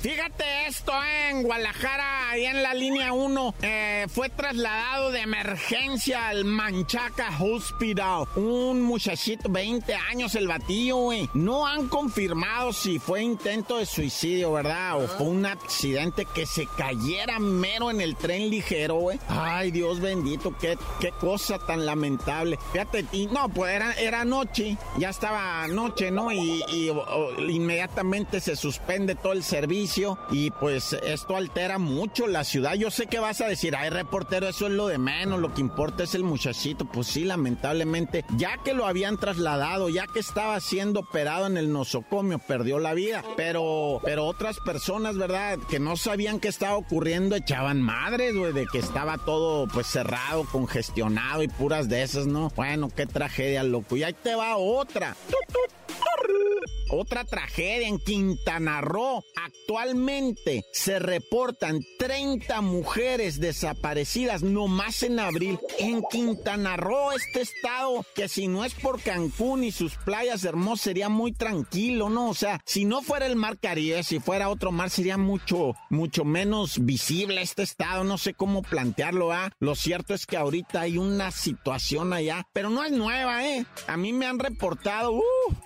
Fíjate 0.00 0.66
esto, 0.66 0.92
eh, 0.92 1.30
en 1.30 1.42
Guadalajara, 1.42 2.30
ahí 2.30 2.44
en 2.44 2.62
la 2.62 2.74
línea 2.74 3.12
1, 3.14 3.54
eh, 3.62 4.06
fue 4.08 4.28
trasladado 4.28 5.10
de 5.10 5.20
emergencia 5.20 6.28
al 6.28 6.44
Manchaca 6.44 7.30
Hospital. 7.40 8.26
Un 8.36 8.82
muchachito, 8.82 9.48
20 9.48 9.94
años 9.94 10.34
el 10.34 10.46
batillo, 10.46 10.96
güey. 10.96 11.28
No 11.32 11.66
han 11.66 11.88
confirmado 11.88 12.72
si 12.74 12.98
fue 12.98 13.22
intento 13.22 13.78
de 13.78 13.86
suicidio, 13.86 14.52
¿verdad? 14.52 15.02
O 15.02 15.08
fue 15.08 15.26
un 15.26 15.46
accidente 15.46 16.26
que 16.34 16.44
se 16.44 16.66
cayera 16.84 17.38
mero 17.38 17.90
en 17.90 18.00
el 18.02 18.14
tren 18.14 18.50
ligero, 18.50 18.96
güey. 18.96 19.18
Ay, 19.28 19.70
Dios 19.70 20.00
bendito, 20.00 20.54
qué, 20.60 20.76
qué 21.00 21.12
cosa 21.12 21.58
tan 21.58 21.86
lamentable. 21.86 22.58
Fíjate, 22.72 23.06
y 23.12 23.26
no, 23.26 23.48
pues 23.48 23.72
era, 23.74 23.92
era 23.94 24.24
noche, 24.26 24.76
ya 24.98 25.08
estaba 25.08 25.66
noche, 25.68 26.10
¿no? 26.10 26.30
Y, 26.30 26.62
y, 26.68 26.90
o- 26.90 27.40
inmediatamente 27.40 28.38
se 28.40 28.54
suspende 28.56 29.14
todo 29.14 29.32
el 29.32 29.42
servicio 29.42 30.18
y 30.30 30.50
pues 30.50 30.92
esto 30.92 31.36
altera 31.36 31.78
mucho 31.78 32.26
la 32.26 32.44
ciudad. 32.44 32.74
Yo 32.74 32.90
sé 32.90 33.06
que 33.06 33.18
vas 33.18 33.40
a 33.40 33.46
decir, 33.48 33.74
ay, 33.76 33.88
reportero, 33.88 34.46
eso 34.48 34.66
es 34.66 34.72
lo 34.72 34.86
de 34.88 34.98
menos, 34.98 35.40
lo 35.40 35.54
que 35.54 35.62
importa 35.62 36.02
es 36.04 36.14
el 36.14 36.24
muchachito. 36.24 36.84
Pues 36.84 37.06
sí, 37.06 37.24
lamentablemente, 37.24 38.26
ya 38.36 38.58
que 38.62 38.74
lo 38.74 38.86
habían 38.86 39.16
trasladado, 39.16 39.88
ya 39.88 40.06
que 40.06 40.20
estaba 40.20 40.60
siendo 40.60 41.00
operado 41.00 41.46
en 41.46 41.56
el 41.56 41.72
nosocomio, 41.72 42.38
perdió 42.38 42.78
la 42.78 42.92
vida. 42.92 43.24
Pero, 43.36 44.00
pero 44.04 44.26
otras 44.26 44.58
personas, 44.60 45.16
¿verdad? 45.16 45.58
Que 45.70 45.78
no 45.78 45.96
sabían 45.96 46.40
qué 46.40 46.48
estaba 46.48 46.73
ocurriendo, 46.76 47.36
echaban 47.36 47.80
madres, 47.80 48.34
güey, 48.36 48.52
de 48.52 48.66
que 48.66 48.78
estaba 48.78 49.18
todo 49.18 49.66
pues 49.68 49.86
cerrado, 49.86 50.44
congestionado 50.50 51.42
y 51.42 51.48
puras 51.48 51.88
de 51.88 52.02
esas, 52.02 52.26
¿no? 52.26 52.50
Bueno, 52.56 52.88
qué 52.94 53.06
tragedia, 53.06 53.62
loco. 53.62 53.96
Y 53.96 54.02
ahí 54.02 54.14
te 54.14 54.34
va 54.34 54.56
otra. 54.56 55.16
Otra 56.94 57.24
tragedia 57.24 57.88
en 57.88 57.98
Quintana 57.98 58.80
Roo. 58.80 59.24
Actualmente 59.36 60.64
se 60.72 60.98
reportan 60.98 61.80
30 61.98 62.60
mujeres 62.60 63.40
desaparecidas 63.40 64.42
nomás 64.42 65.02
en 65.02 65.18
abril 65.18 65.58
en 65.78 66.02
Quintana 66.10 66.76
Roo, 66.76 67.12
este 67.12 67.42
estado 67.42 68.04
que 68.14 68.28
si 68.28 68.48
no 68.48 68.64
es 68.64 68.74
por 68.74 69.00
Cancún 69.00 69.64
y 69.64 69.72
sus 69.72 69.96
playas 69.96 70.44
hermosas 70.44 70.84
sería 70.84 71.08
muy 71.08 71.32
tranquilo, 71.32 72.08
¿no? 72.08 72.28
O 72.28 72.34
sea, 72.34 72.60
si 72.64 72.84
no 72.84 73.02
fuera 73.02 73.26
el 73.26 73.36
mar 73.36 73.58
Caribe, 73.58 74.02
si 74.02 74.20
fuera 74.20 74.48
otro 74.48 74.70
mar 74.72 74.90
sería 74.90 75.16
mucho, 75.16 75.74
mucho 75.90 76.24
menos 76.24 76.84
visible 76.84 77.42
este 77.42 77.62
estado, 77.62 78.04
no 78.04 78.18
sé 78.18 78.34
cómo 78.34 78.62
plantearlo, 78.62 79.32
¿ah? 79.32 79.50
Lo 79.58 79.74
cierto 79.74 80.14
es 80.14 80.26
que 80.26 80.36
ahorita 80.36 80.82
hay 80.82 80.98
una 80.98 81.30
situación 81.30 82.12
allá, 82.12 82.46
pero 82.52 82.70
no 82.70 82.84
es 82.84 82.92
nueva, 82.92 83.46
¿eh? 83.46 83.66
A 83.86 83.96
mí 83.96 84.12
me 84.12 84.26
han 84.26 84.38
reportado, 84.38 85.12
uh, 85.12 85.22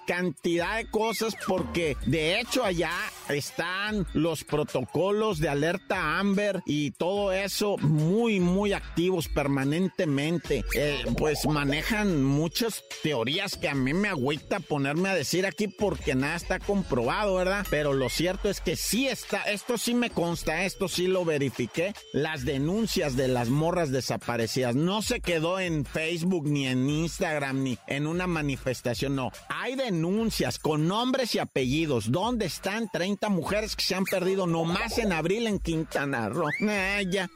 cantidad 0.07 0.77
de 0.77 0.91
cosas 0.91 1.18
porque 1.47 1.97
de 2.07 2.41
hecho 2.41 2.65
allá 2.65 2.93
están 3.29 4.07
los 4.13 4.45
protocolos 4.45 5.39
de 5.39 5.49
alerta 5.49 6.19
Amber 6.19 6.63
y 6.67 6.91
todo 6.93 7.33
eso 7.33 7.77
muy, 7.79 8.41
muy 8.41 8.73
activos 8.73 9.29
permanentemente. 9.29 10.65
Eh, 10.75 11.05
pues 11.17 11.47
manejan 11.47 12.23
muchas 12.23 12.85
teorías 13.03 13.57
que 13.57 13.69
a 13.69 13.75
mí 13.75 13.95
me 13.95 14.09
agüita 14.09 14.61
ponerme 14.61 15.09
a 15.09 15.15
decir 15.15 15.47
aquí 15.47 15.69
porque 15.69 16.15
nada 16.15 16.37
está 16.37 16.59
comprobado, 16.59 17.37
¿verdad? 17.37 17.67
Pero 17.71 17.93
lo 17.93 18.09
cierto 18.09 18.49
es 18.49 18.61
que 18.61 18.77
sí 18.77 19.09
está, 19.09 19.43
esto 19.45 19.79
sí 19.79 19.95
me 19.95 20.11
consta, 20.11 20.65
esto 20.65 20.89
sí 20.89 21.07
lo 21.07 21.25
verifiqué, 21.25 21.95
las 22.13 22.45
denuncias 22.45 23.17
de 23.17 23.29
las 23.29 23.49
morras 23.49 23.91
desaparecidas. 23.91 24.75
No 24.75 25.03
se 25.03 25.21
quedó 25.21 25.61
en 25.61 25.85
Facebook 25.85 26.47
ni 26.47 26.67
en 26.67 26.89
Instagram 26.89 27.63
ni 27.63 27.79
en 27.87 28.07
una 28.07 28.27
manifestación, 28.27 29.17
no. 29.17 29.31
Hay 29.49 29.75
denuncias 29.77 30.59
con 30.59 30.87
nombres 30.87 31.35
y 31.35 31.39
apellidos. 31.39 32.11
¿Dónde 32.11 32.47
están 32.47 32.89
30 32.91 33.18
mujeres 33.29 33.75
que 33.75 33.83
se 33.83 33.97
han 33.97 34.05
perdido 34.05 34.47
nomás 34.47 34.99
en 34.99 35.13
abril 35.13 35.49
en 35.49 35.59
Quintana 35.59 36.29
Roo? 36.29 36.49
Eh, 36.61 37.05
ya. 37.11 37.29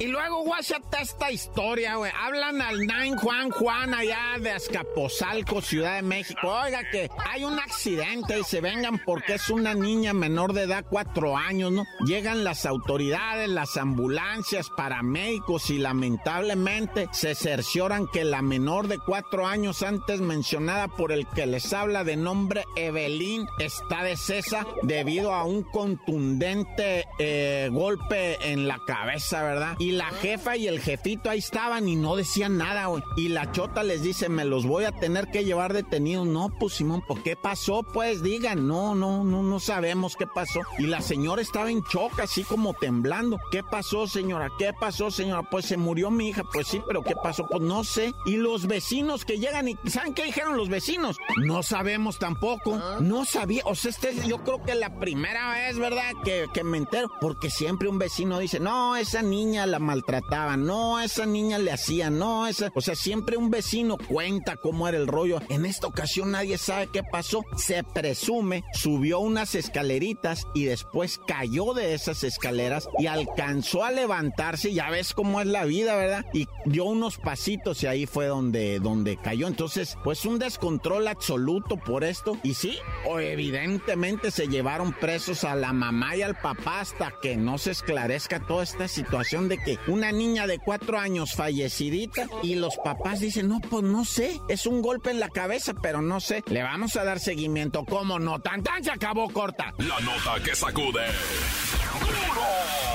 Y 0.00 0.06
luego, 0.06 0.42
WhatsApp 0.42 0.88
esta 1.00 1.30
historia, 1.30 1.96
güey. 1.96 2.12
Hablan 2.16 2.62
al 2.62 2.78
Nine 2.80 3.16
Juan 3.16 3.50
Juan 3.50 3.94
allá 3.94 4.38
de 4.40 4.50
Azcapotzalco, 4.52 5.60
Ciudad 5.60 5.96
de 5.96 6.02
México. 6.02 6.48
Oiga, 6.48 6.88
que 6.90 7.10
hay 7.28 7.44
un 7.44 7.58
accidente 7.58 8.38
y 8.38 8.44
se 8.44 8.60
vengan 8.60 9.00
porque 9.04 9.34
es 9.34 9.48
una 9.50 9.74
niña 9.74 10.12
menor 10.12 10.52
de 10.52 10.62
edad, 10.62 10.84
cuatro 10.88 11.36
años, 11.36 11.72
¿no? 11.72 11.84
Llegan 12.06 12.44
las 12.44 12.64
autoridades, 12.66 13.48
las 13.48 13.76
ambulancias, 13.76 14.70
paramédicos 14.76 15.70
y 15.70 15.78
lamentablemente 15.78 17.08
se 17.12 17.34
cercioran 17.34 18.06
que 18.06 18.24
la 18.24 18.42
menor 18.42 18.88
de 18.88 18.98
cuatro 18.98 19.46
años 19.46 19.82
antes 19.82 20.20
mencionada 20.20 20.88
por 20.88 21.12
el 21.12 21.26
que 21.28 21.46
les 21.46 21.72
habla 21.72 22.04
de 22.04 22.16
nombre 22.16 22.64
Evelyn 22.76 23.46
está 23.58 24.02
de 24.02 24.16
cesa 24.16 24.66
debido 24.82 25.34
a 25.34 25.44
un 25.44 25.62
contundente 25.62 27.04
eh, 27.18 27.68
golpe 27.72 28.52
en 28.52 28.68
la 28.68 28.78
cabeza, 28.86 28.97
¿verdad? 29.04 29.76
Y 29.78 29.92
la 29.92 30.06
jefa 30.06 30.56
y 30.56 30.66
el 30.66 30.80
jefito 30.80 31.30
ahí 31.30 31.38
estaban 31.38 31.88
y 31.88 31.96
no 31.96 32.16
decían 32.16 32.58
nada, 32.58 32.86
güey. 32.86 33.02
Y 33.16 33.28
la 33.28 33.52
chota 33.52 33.82
les 33.82 34.02
dice, 34.02 34.28
me 34.28 34.44
los 34.44 34.66
voy 34.66 34.84
a 34.84 34.92
tener 34.92 35.28
que 35.30 35.44
llevar 35.44 35.72
detenidos. 35.72 36.26
No, 36.26 36.50
pues 36.58 36.74
Simón, 36.74 37.02
¿por 37.06 37.22
qué 37.22 37.36
pasó? 37.36 37.82
Pues 37.82 38.22
digan, 38.22 38.66
no, 38.66 38.94
no, 38.94 39.24
no, 39.24 39.42
no 39.42 39.60
sabemos 39.60 40.16
qué 40.16 40.26
pasó. 40.26 40.60
Y 40.78 40.86
la 40.86 41.00
señora 41.00 41.42
estaba 41.42 41.70
en 41.70 41.82
choque, 41.84 42.22
así 42.22 42.44
como 42.44 42.74
temblando. 42.74 43.38
¿Qué 43.50 43.62
pasó, 43.62 44.06
señora? 44.06 44.50
¿Qué 44.58 44.72
pasó, 44.72 45.10
señora? 45.10 45.42
Pues 45.42 45.66
se 45.66 45.76
murió 45.76 46.10
mi 46.10 46.28
hija. 46.28 46.42
Pues 46.52 46.66
sí, 46.66 46.82
pero 46.86 47.02
¿qué 47.02 47.14
pasó? 47.14 47.46
Pues 47.46 47.62
no 47.62 47.84
sé. 47.84 48.12
Y 48.26 48.36
los 48.36 48.66
vecinos 48.66 49.24
que 49.24 49.38
llegan 49.38 49.68
y 49.68 49.78
¿saben 49.86 50.14
qué 50.14 50.24
dijeron 50.24 50.56
los 50.56 50.68
vecinos? 50.68 51.18
No 51.44 51.62
sabemos 51.62 52.18
tampoco. 52.18 52.78
No 53.00 53.24
sabía. 53.24 53.62
O 53.64 53.74
sea, 53.74 53.90
este 53.90 54.14
yo 54.26 54.42
creo 54.44 54.62
que 54.62 54.74
la 54.74 54.98
primera 54.98 55.52
vez, 55.52 55.78
¿verdad? 55.78 56.12
Que, 56.24 56.46
que 56.52 56.64
me 56.64 56.78
entero. 56.78 57.10
Porque 57.20 57.50
siempre 57.50 57.88
un 57.88 57.98
vecino 57.98 58.38
dice, 58.38 58.60
no, 58.60 58.87
esa 58.96 59.22
niña 59.22 59.66
la 59.66 59.78
maltrataba, 59.78 60.56
no, 60.56 61.00
esa 61.00 61.26
niña 61.26 61.58
le 61.58 61.72
hacía, 61.72 62.10
no, 62.10 62.46
esa, 62.46 62.70
o 62.74 62.80
sea, 62.80 62.94
siempre 62.94 63.36
un 63.36 63.50
vecino 63.50 63.96
cuenta 63.96 64.56
cómo 64.56 64.88
era 64.88 64.98
el 64.98 65.06
rollo. 65.06 65.40
En 65.48 65.66
esta 65.66 65.86
ocasión 65.86 66.32
nadie 66.32 66.58
sabe 66.58 66.88
qué 66.92 67.02
pasó. 67.02 67.44
Se 67.56 67.82
presume, 67.84 68.64
subió 68.72 69.20
unas 69.20 69.54
escaleritas 69.54 70.46
y 70.54 70.64
después 70.64 71.20
cayó 71.26 71.74
de 71.74 71.94
esas 71.94 72.24
escaleras 72.24 72.88
y 72.98 73.06
alcanzó 73.06 73.84
a 73.84 73.90
levantarse, 73.90 74.72
ya 74.72 74.90
ves 74.90 75.14
cómo 75.14 75.40
es 75.40 75.46
la 75.46 75.64
vida, 75.64 75.96
¿verdad? 75.96 76.24
Y 76.32 76.46
dio 76.66 76.84
unos 76.84 77.18
pasitos 77.18 77.82
y 77.82 77.86
ahí 77.86 78.06
fue 78.06 78.26
donde, 78.26 78.80
donde 78.80 79.16
cayó. 79.16 79.46
Entonces, 79.46 79.96
pues 80.04 80.24
un 80.24 80.38
descontrol 80.38 81.08
absoluto 81.08 81.76
por 81.76 82.04
esto. 82.04 82.36
Y 82.42 82.54
sí, 82.54 82.78
o 83.06 83.20
evidentemente 83.20 84.30
se 84.30 84.48
llevaron 84.48 84.92
presos 84.92 85.44
a 85.44 85.54
la 85.54 85.72
mamá 85.72 86.16
y 86.16 86.22
al 86.22 86.38
papá 86.38 86.80
hasta 86.80 87.12
que 87.22 87.36
no 87.36 87.58
se 87.58 87.72
esclarezca 87.72 88.46
toda 88.46 88.62
esta 88.78 88.86
situación 88.86 89.48
de 89.48 89.58
que 89.58 89.76
una 89.88 90.12
niña 90.12 90.46
de 90.46 90.60
cuatro 90.60 91.00
años 91.00 91.32
fallecidita 91.34 92.28
y 92.44 92.54
los 92.54 92.76
papás 92.76 93.18
dicen, 93.18 93.48
no, 93.48 93.58
pues 93.58 93.82
no 93.82 94.04
sé, 94.04 94.40
es 94.48 94.66
un 94.66 94.82
golpe 94.82 95.10
en 95.10 95.18
la 95.18 95.30
cabeza, 95.30 95.74
pero 95.82 96.00
no 96.00 96.20
sé, 96.20 96.44
le 96.46 96.62
vamos 96.62 96.94
a 96.94 97.02
dar 97.02 97.18
seguimiento. 97.18 97.84
¿Cómo 97.84 98.20
no? 98.20 98.38
Tan 98.38 98.62
tan 98.62 98.84
se 98.84 98.92
acabó 98.92 99.28
corta. 99.30 99.74
La 99.78 99.98
nota 99.98 100.40
que 100.44 100.54
sacude. 100.54 101.06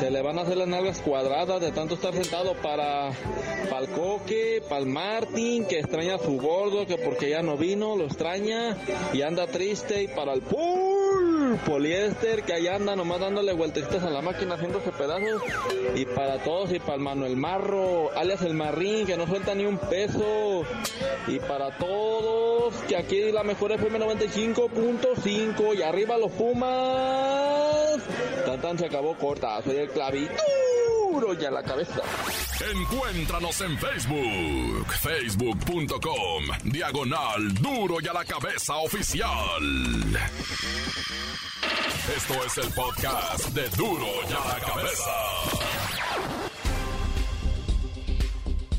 Se 0.00 0.10
le 0.10 0.22
van 0.22 0.38
a 0.38 0.42
hacer 0.42 0.56
las 0.56 0.68
nalgas 0.68 1.00
cuadradas 1.00 1.60
de 1.60 1.72
tanto 1.72 1.94
estar 1.94 2.14
sentado 2.14 2.54
para, 2.54 3.10
para 3.68 3.84
el 3.84 3.90
coque, 3.90 4.62
para 4.68 4.82
el 4.82 4.86
Martín, 4.86 5.66
que 5.66 5.80
extraña 5.80 6.18
su 6.18 6.38
gordo, 6.38 6.86
que 6.86 6.96
porque 6.98 7.30
ya 7.30 7.42
no 7.42 7.56
vino, 7.56 7.96
lo 7.96 8.04
extraña 8.04 8.57
y 9.12 9.22
anda 9.22 9.46
triste. 9.46 10.02
Y 10.02 10.08
para 10.08 10.32
el 10.32 10.42
pool, 10.42 11.58
poliéster, 11.66 12.42
que 12.42 12.54
allá 12.54 12.76
anda 12.76 12.96
nomás 12.96 13.20
dándole 13.20 13.52
vueltecitas 13.52 14.02
a 14.02 14.10
la 14.10 14.20
máquina 14.20 14.54
haciéndose 14.54 14.92
pedazos. 14.92 15.42
Y 15.94 16.04
para 16.04 16.38
todos, 16.38 16.72
y 16.72 16.78
para 16.78 16.94
el 16.94 17.00
Manuel 17.00 17.36
Marro, 17.36 18.10
alias 18.16 18.42
el 18.42 18.54
Marrín, 18.54 19.06
que 19.06 19.16
no 19.16 19.26
suelta 19.26 19.54
ni 19.54 19.64
un 19.64 19.78
peso. 19.78 20.64
Y 21.26 21.38
para 21.40 21.76
todos, 21.78 22.74
que 22.88 22.96
aquí 22.96 23.32
la 23.32 23.42
mejor 23.42 23.72
FM 23.72 23.98
95.5 23.98 25.76
y 25.76 25.82
arriba 25.82 26.18
los 26.18 26.32
Pumas. 26.32 27.98
Tan 28.44 28.60
tan 28.60 28.78
se 28.78 28.86
acabó 28.86 29.16
corta, 29.16 29.60
soy 29.62 29.76
el 29.76 29.88
clavito. 29.90 30.34
Ya 31.38 31.50
la 31.50 31.62
cabeza. 31.62 32.00
Encuéntranos 32.60 33.60
en 33.60 33.78
Facebook, 33.78 34.86
facebook.com, 35.00 36.44
diagonal 36.64 37.54
duro 37.54 37.98
y 38.02 38.08
a 38.08 38.12
la 38.12 38.24
cabeza 38.24 38.76
oficial. 38.78 39.62
Esto 42.16 42.34
es 42.44 42.58
el 42.58 42.72
podcast 42.72 43.48
de 43.50 43.68
duro 43.76 44.06
y 44.28 44.32
a 44.32 44.54
la 44.54 44.66
cabeza. 44.66 45.10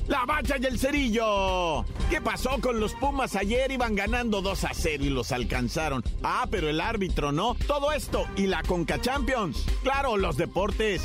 La 0.08 0.26
bacha 0.26 0.58
y 0.60 0.66
el 0.66 0.78
cerillo. 0.78 1.86
¿Qué 2.10 2.20
pasó 2.20 2.60
con 2.60 2.82
los 2.82 2.94
Pumas 2.96 3.38
ayer? 3.38 3.72
Iban 3.72 3.96
ganando 3.96 4.42
2 4.42 4.64
a 4.66 4.72
0 4.74 5.06
y 5.06 5.10
los 5.10 5.32
alcanzaron. 5.32 6.04
Ah, 6.22 6.48
pero 6.52 6.68
el 6.68 6.82
árbitro 6.82 7.32
no. 7.32 7.56
Todo 7.66 7.94
esto 7.94 8.26
y 8.36 8.48
la 8.48 8.62
Conca 8.64 9.00
Champions. 9.00 9.64
Claro, 9.84 10.18
los 10.18 10.36
deportes. 10.36 11.02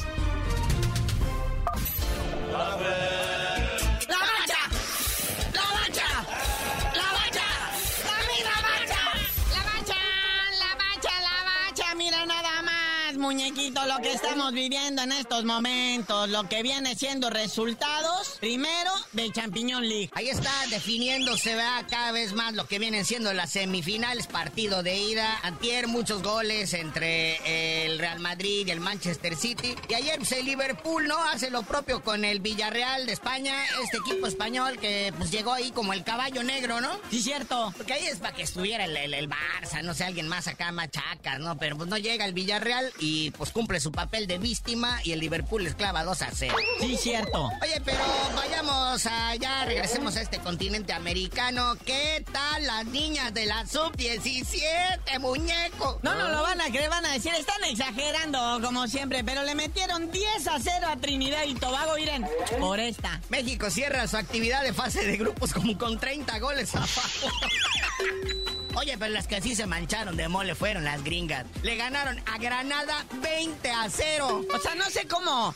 Muñequito, 13.25 13.81
lo 13.87 13.97
que 14.03 14.13
estamos 14.13 14.53
viviendo 14.53 15.01
en 15.01 15.11
estos 15.13 15.45
momentos, 15.45 16.29
lo 16.29 16.47
que 16.47 16.63
viene 16.63 16.95
siendo 16.95 17.31
resultados, 17.31 18.37
primero, 18.39 18.91
de 19.15 19.31
Champiñón 19.33 19.89
League. 19.89 20.11
Ahí 20.15 20.29
está 20.29 20.51
definiéndose, 20.71 21.55
¿verdad? 21.55 21.87
Cada 21.89 22.13
vez 22.13 22.33
más 22.33 22.55
lo 22.55 22.67
que 22.67 22.79
vienen 22.79 23.05
siendo 23.05 23.33
las 23.33 23.53
semifinales, 23.53 24.27
partido 24.27 24.83
de 24.83 24.97
ida. 24.97 25.39
Antier, 25.43 25.87
muchos 25.87 26.23
goles 26.23 26.75
entre 26.75 27.85
el 27.87 27.99
Real 27.99 28.21
Madrid 28.21 28.67
y 28.67 28.71
el 28.71 28.81
Manchester 28.81 29.37
City. 29.37 29.75
Y 29.89 29.95
ayer, 29.95 30.19
pues, 30.19 30.33
el 30.33 30.45
Liverpool, 30.45 31.07
¿no? 31.07 31.23
Hace 31.25 31.51
lo 31.51 31.63
propio 31.63 32.03
con 32.03 32.25
el 32.25 32.41
Villarreal 32.41 33.07
de 33.07 33.13
España, 33.13 33.55
este 33.83 33.99
equipo 33.99 34.27
español 34.27 34.79
que, 34.79 35.13
pues, 35.17 35.31
llegó 35.31 35.53
ahí 35.53 35.71
como 35.71 35.93
el 35.93 36.05
caballo 36.05 36.43
negro, 36.43 36.81
¿no? 36.81 36.99
Sí, 37.11 37.23
cierto. 37.23 37.73
Porque 37.77 37.93
ahí 37.95 38.07
es 38.07 38.19
para 38.19 38.35
que 38.35 38.43
estuviera 38.43 38.85
el, 38.85 38.97
el, 38.97 39.15
el 39.15 39.29
Barça, 39.29 39.83
no 39.83 39.95
sé, 39.95 40.05
alguien 40.05 40.29
más 40.29 40.49
acá, 40.49 40.73
machacas, 40.73 41.39
¿no? 41.39 41.57
Pero, 41.59 41.77
pues, 41.77 41.89
no 41.89 41.99
llega 41.99 42.25
el 42.25 42.33
Villarreal 42.35 42.93
y, 42.99 43.31
pues, 43.33 43.51
cumple 43.51 43.81
su 43.81 43.93
papel 43.93 44.27
de 44.27 44.39
víctima 44.39 45.01
y 45.05 45.13
el 45.13 45.21
Liverpool 45.21 45.63
les 45.65 45.75
clava 45.75 46.03
2 46.05 46.23
a 46.23 46.31
0. 46.33 46.57
Sí, 46.81 46.97
cierto. 46.97 47.51
Oye, 47.63 47.81
pero 47.85 48.03
vayamos 48.35 49.04
allá, 49.07 49.65
regresemos 49.65 50.17
a 50.17 50.23
este 50.23 50.39
continente 50.39 50.93
americano. 50.93 51.77
¿Qué 51.85 52.25
tal 52.33 52.67
las 52.67 52.87
niñas 52.87 53.33
de 53.35 53.47
la 53.47 53.67
sub-17, 53.67 55.19
muñeco? 55.21 55.99
No, 56.03 56.15
no 56.15 56.29
lo 56.29 56.43
van 56.43 56.61
a 56.61 56.67
creer, 56.67 56.91
van 56.91 57.05
a 57.07 57.13
decir, 57.13 57.33
están 57.35 57.63
exagerando 57.65 58.61
como 58.63 58.87
siempre, 58.87 59.25
pero 59.25 59.43
le 59.43 59.55
metieron 59.55 60.11
10 60.11 60.49
a 60.49 60.59
0 60.59 60.87
a 60.89 60.97
Trinidad 60.97 61.45
y 61.45 61.55
Tobago, 61.55 61.95
miren, 61.97 62.27
por 62.59 62.81
esta. 62.81 63.21
México 63.29 63.71
cierra 63.71 64.07
su 64.09 64.17
actividad 64.17 64.63
de 64.63 64.73
fase 64.73 65.05
de 65.05 65.17
grupos 65.17 65.53
como 65.53 65.77
con 65.77 65.99
30 65.99 66.39
goles 66.39 66.75
a 66.75 66.87
favor. 66.87 67.33
Oye, 68.77 68.97
pero 68.99 69.13
las 69.13 69.27
que 69.27 69.41
sí 69.41 69.55
se 69.55 69.67
mancharon 69.67 70.17
de 70.17 70.29
mole 70.29 70.55
fueron 70.55 70.85
las 70.85 71.03
gringas. 71.05 71.47
Le 71.63 71.77
ganaron 71.77 72.21
a 72.27 72.39
Granada 72.39 73.05
20 73.23 73.71
a 73.71 73.89
0. 73.89 74.47
O 74.53 74.59
sea, 74.59 74.75
no 74.75 74.91
sé 74.91 75.07
cómo. 75.07 75.55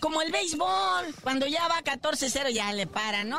Como 0.00 0.20
el 0.22 0.30
béisbol. 0.30 1.14
Cuando 1.22 1.46
ya 1.46 1.66
va 1.68 1.82
14-0 1.82 2.50
ya 2.50 2.72
le 2.72 2.86
paran, 2.86 3.28
¿no? 3.28 3.38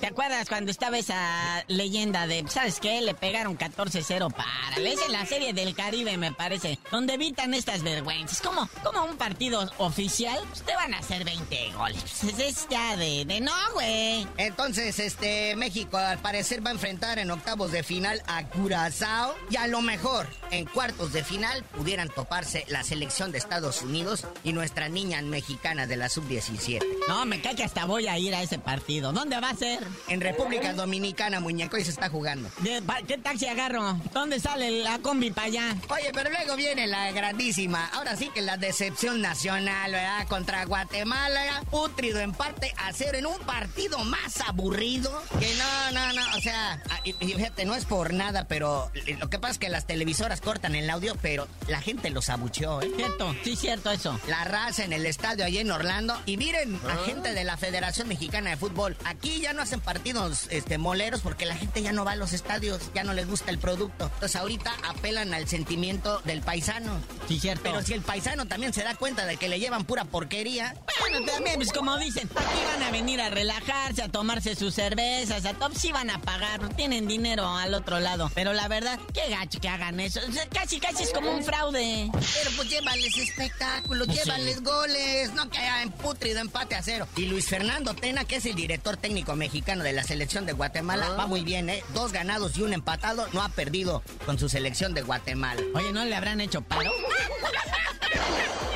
¿Te 0.00 0.06
acuerdas 0.06 0.48
cuando 0.48 0.70
estaba 0.70 0.98
esa 0.98 1.64
leyenda 1.68 2.26
de, 2.26 2.44
¿sabes 2.48 2.80
qué? 2.80 3.00
Le 3.02 3.14
pegaron 3.14 3.58
14-0 3.58 4.32
para. 4.32 4.76
Es 4.76 5.00
en 5.02 5.12
la 5.12 5.26
serie 5.26 5.52
del 5.52 5.74
Caribe, 5.74 6.16
me 6.16 6.32
parece. 6.32 6.78
Donde 6.90 7.14
evitan 7.14 7.54
estas 7.54 7.82
vergüenzas. 7.82 8.40
Como, 8.40 8.68
como 8.82 9.04
un 9.04 9.16
partido 9.16 9.70
oficial, 9.78 10.38
pues 10.48 10.62
te 10.62 10.74
van 10.74 10.94
a 10.94 10.98
hacer 10.98 11.24
20 11.24 11.72
goles. 11.72 12.02
Pues 12.22 12.38
es 12.38 12.66
ya 12.68 12.96
de, 12.96 13.24
de 13.24 13.40
no, 13.40 13.52
güey. 13.74 14.26
Entonces, 14.38 14.98
este, 14.98 15.54
México 15.56 15.98
al 15.98 16.18
parecer 16.18 16.64
va 16.64 16.70
a 16.70 16.72
enfrentar 16.74 17.18
en 17.18 17.30
octavos 17.30 17.72
de 17.72 17.82
final 17.82 18.22
a 18.26 18.44
Curazao. 18.70 19.34
Y 19.50 19.56
a 19.56 19.66
lo 19.66 19.82
mejor 19.82 20.28
en 20.52 20.64
cuartos 20.64 21.12
de 21.12 21.24
final 21.24 21.64
pudieran 21.76 22.08
toparse 22.08 22.64
la 22.68 22.84
selección 22.84 23.32
de 23.32 23.38
Estados 23.38 23.82
Unidos 23.82 24.28
y 24.44 24.52
nuestra 24.52 24.88
niña 24.88 25.20
mexicana 25.22 25.88
de 25.88 25.96
la 25.96 26.08
sub-17. 26.08 26.80
No, 27.08 27.26
me 27.26 27.40
cae 27.40 27.56
que 27.56 27.64
hasta 27.64 27.84
voy 27.84 28.06
a 28.06 28.16
ir 28.16 28.32
a 28.32 28.42
ese 28.42 28.60
partido. 28.60 29.12
¿Dónde 29.12 29.40
va 29.40 29.50
a 29.50 29.56
ser? 29.56 29.80
En 30.06 30.20
República 30.20 30.72
Dominicana, 30.72 31.40
muñeco, 31.40 31.78
y 31.78 31.84
se 31.84 31.90
está 31.90 32.08
jugando. 32.08 32.48
¿De, 32.60 32.80
¿Qué 33.08 33.18
taxi 33.18 33.46
agarro? 33.46 33.98
¿Dónde 34.12 34.38
sale 34.38 34.84
la 34.84 35.00
combi 35.00 35.32
para 35.32 35.48
allá? 35.48 35.76
Oye, 35.88 36.12
pero 36.14 36.30
luego 36.30 36.54
viene 36.54 36.86
la 36.86 37.10
grandísima. 37.10 37.88
Ahora 37.88 38.14
sí 38.14 38.30
que 38.32 38.40
la 38.40 38.56
decepción 38.56 39.20
nacional, 39.20 39.90
¿verdad? 39.90 40.28
Contra 40.28 40.64
Guatemala. 40.64 41.64
Putrido 41.72 42.20
en 42.20 42.32
parte 42.32 42.72
a 42.76 42.92
cero 42.92 43.18
en 43.18 43.26
un 43.26 43.38
partido 43.40 43.98
más 44.04 44.40
aburrido. 44.46 45.10
Que 45.40 45.52
no, 45.56 45.90
no, 45.90 46.12
no. 46.12 46.38
O 46.38 46.40
sea, 46.40 46.80
fíjate, 47.18 47.64
no 47.64 47.74
es 47.74 47.84
por 47.84 48.12
nada, 48.12 48.44
pero 48.44 48.59
lo 48.60 49.30
que 49.30 49.38
pasa 49.38 49.52
es 49.52 49.58
que 49.58 49.68
las 49.68 49.86
televisoras 49.86 50.40
cortan 50.40 50.74
el 50.74 50.88
audio, 50.90 51.16
pero 51.20 51.48
la 51.68 51.80
gente 51.80 52.10
los 52.10 52.28
abucheó, 52.28 52.82
¿eh? 52.82 52.90
Cierto, 52.94 53.34
sí, 53.42 53.56
cierto 53.56 53.90
eso. 53.90 54.18
La 54.28 54.44
raza 54.44 54.84
en 54.84 54.92
el 54.92 55.06
estadio 55.06 55.44
allí 55.44 55.58
en 55.58 55.70
Orlando. 55.70 56.20
Y 56.26 56.36
miren, 56.36 56.78
a 56.88 56.96
gente 57.04 57.32
de 57.32 57.44
la 57.44 57.56
Federación 57.56 58.08
Mexicana 58.08 58.50
de 58.50 58.56
Fútbol. 58.56 58.96
Aquí 59.04 59.40
ya 59.40 59.52
no 59.52 59.62
hacen 59.62 59.80
partidos 59.80 60.46
este, 60.50 60.78
moleros 60.78 61.20
porque 61.20 61.46
la 61.46 61.56
gente 61.56 61.82
ya 61.82 61.92
no 61.92 62.04
va 62.04 62.12
a 62.12 62.16
los 62.16 62.32
estadios, 62.32 62.90
ya 62.94 63.04
no 63.04 63.12
les 63.12 63.26
gusta 63.26 63.50
el 63.50 63.58
producto. 63.58 64.10
Entonces 64.14 64.36
ahorita 64.36 64.72
apelan 64.88 65.34
al 65.34 65.48
sentimiento 65.48 66.20
del 66.24 66.42
paisano. 66.42 67.00
Sí, 67.28 67.40
cierto. 67.40 67.62
Pero 67.64 67.82
si 67.82 67.94
el 67.94 68.02
paisano 68.02 68.46
también 68.46 68.72
se 68.72 68.82
da 68.82 68.94
cuenta 68.94 69.26
de 69.26 69.36
que 69.36 69.48
le 69.48 69.58
llevan 69.58 69.84
pura 69.84 70.04
porquería. 70.04 70.74
Bueno, 71.00 71.24
también, 71.26 71.56
pues 71.56 71.72
como 71.72 71.96
dicen, 71.98 72.28
aquí 72.34 72.60
van 72.72 72.82
a 72.82 72.90
venir 72.90 73.20
a 73.20 73.30
relajarse, 73.30 74.02
a 74.02 74.08
tomarse 74.08 74.54
sus 74.54 74.74
cervezas, 74.74 75.44
a 75.44 75.54
top 75.54 75.72
sí 75.74 75.92
van 75.92 76.10
a 76.10 76.20
pagar, 76.20 76.68
tienen 76.74 77.06
dinero 77.06 77.46
al 77.46 77.74
otro 77.74 78.00
lado. 78.00 78.30
Pero 78.34 78.49
la 78.52 78.68
verdad, 78.68 78.98
qué 79.14 79.28
gacho 79.30 79.60
que 79.60 79.68
hagan 79.68 80.00
eso. 80.00 80.20
O 80.28 80.32
sea, 80.32 80.46
casi, 80.48 80.78
casi 80.80 81.02
es 81.04 81.12
como 81.12 81.30
un 81.32 81.42
fraude. 81.44 82.10
Pero 82.12 82.50
pues 82.56 82.68
llévales 82.68 83.16
espectáculos, 83.16 84.06
Sí. 84.08 84.14
llévales 84.14 84.62
goles, 84.62 85.32
no 85.34 85.48
que 85.50 85.58
haya 85.58 85.82
en 85.82 85.90
putrido 85.92 86.40
empate 86.40 86.74
a 86.74 86.82
cero. 86.82 87.06
Y 87.16 87.26
Luis 87.26 87.46
Fernando 87.48 87.94
Tena, 87.94 88.24
que 88.24 88.36
es 88.36 88.46
el 88.46 88.54
director 88.54 88.96
técnico 88.96 89.34
mexicano 89.36 89.84
de 89.84 89.92
la 89.92 90.02
selección 90.04 90.46
de 90.46 90.52
Guatemala, 90.52 91.10
va 91.10 91.26
muy 91.26 91.42
bien, 91.42 91.70
¿eh? 91.70 91.82
Dos 91.94 92.12
ganados 92.12 92.56
y 92.56 92.62
un 92.62 92.72
empatado, 92.72 93.26
no 93.32 93.42
ha 93.42 93.48
perdido 93.48 94.02
con 94.26 94.38
su 94.38 94.48
selección 94.48 94.94
de 94.94 95.02
Guatemala. 95.02 95.60
Oye, 95.74 95.92
¿no 95.92 96.04
le 96.04 96.14
habrán 96.14 96.40
hecho 96.40 96.62
paro? 96.62 96.92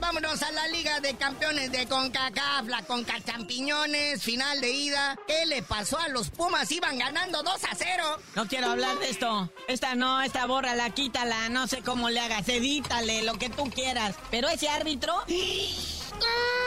Vámonos 0.00 0.42
a 0.42 0.50
la 0.52 0.66
Liga 0.68 0.98
de 1.00 1.14
Campeones 1.14 1.70
de 1.70 1.86
CONCACAF, 1.86 2.66
la 2.68 2.82
CONCA 2.82 3.20
Champiñones, 3.22 4.22
final 4.22 4.60
de 4.60 4.70
ida. 4.70 5.18
¿Qué 5.26 5.46
le 5.46 5.62
pasó 5.62 5.98
a 5.98 6.08
los 6.08 6.30
Pumas? 6.30 6.70
Iban 6.72 6.98
ganando 6.98 7.42
2 7.42 7.64
a 7.64 7.74
0. 7.74 8.04
No 8.34 8.48
quiero 8.48 8.70
hablar 8.70 8.98
de 8.98 9.10
esto. 9.10 9.52
Esta 9.68 9.94
no, 9.94 10.22
esta 10.22 10.46
bórrala, 10.46 10.90
quítala, 10.90 11.48
no 11.50 11.66
sé 11.66 11.82
cómo 11.82 12.08
le 12.10 12.20
hagas, 12.20 12.48
edítale, 12.48 13.22
lo 13.22 13.38
que 13.38 13.50
tú 13.50 13.70
quieras. 13.70 14.16
Pero 14.30 14.48
ese 14.48 14.68
árbitro... 14.68 15.14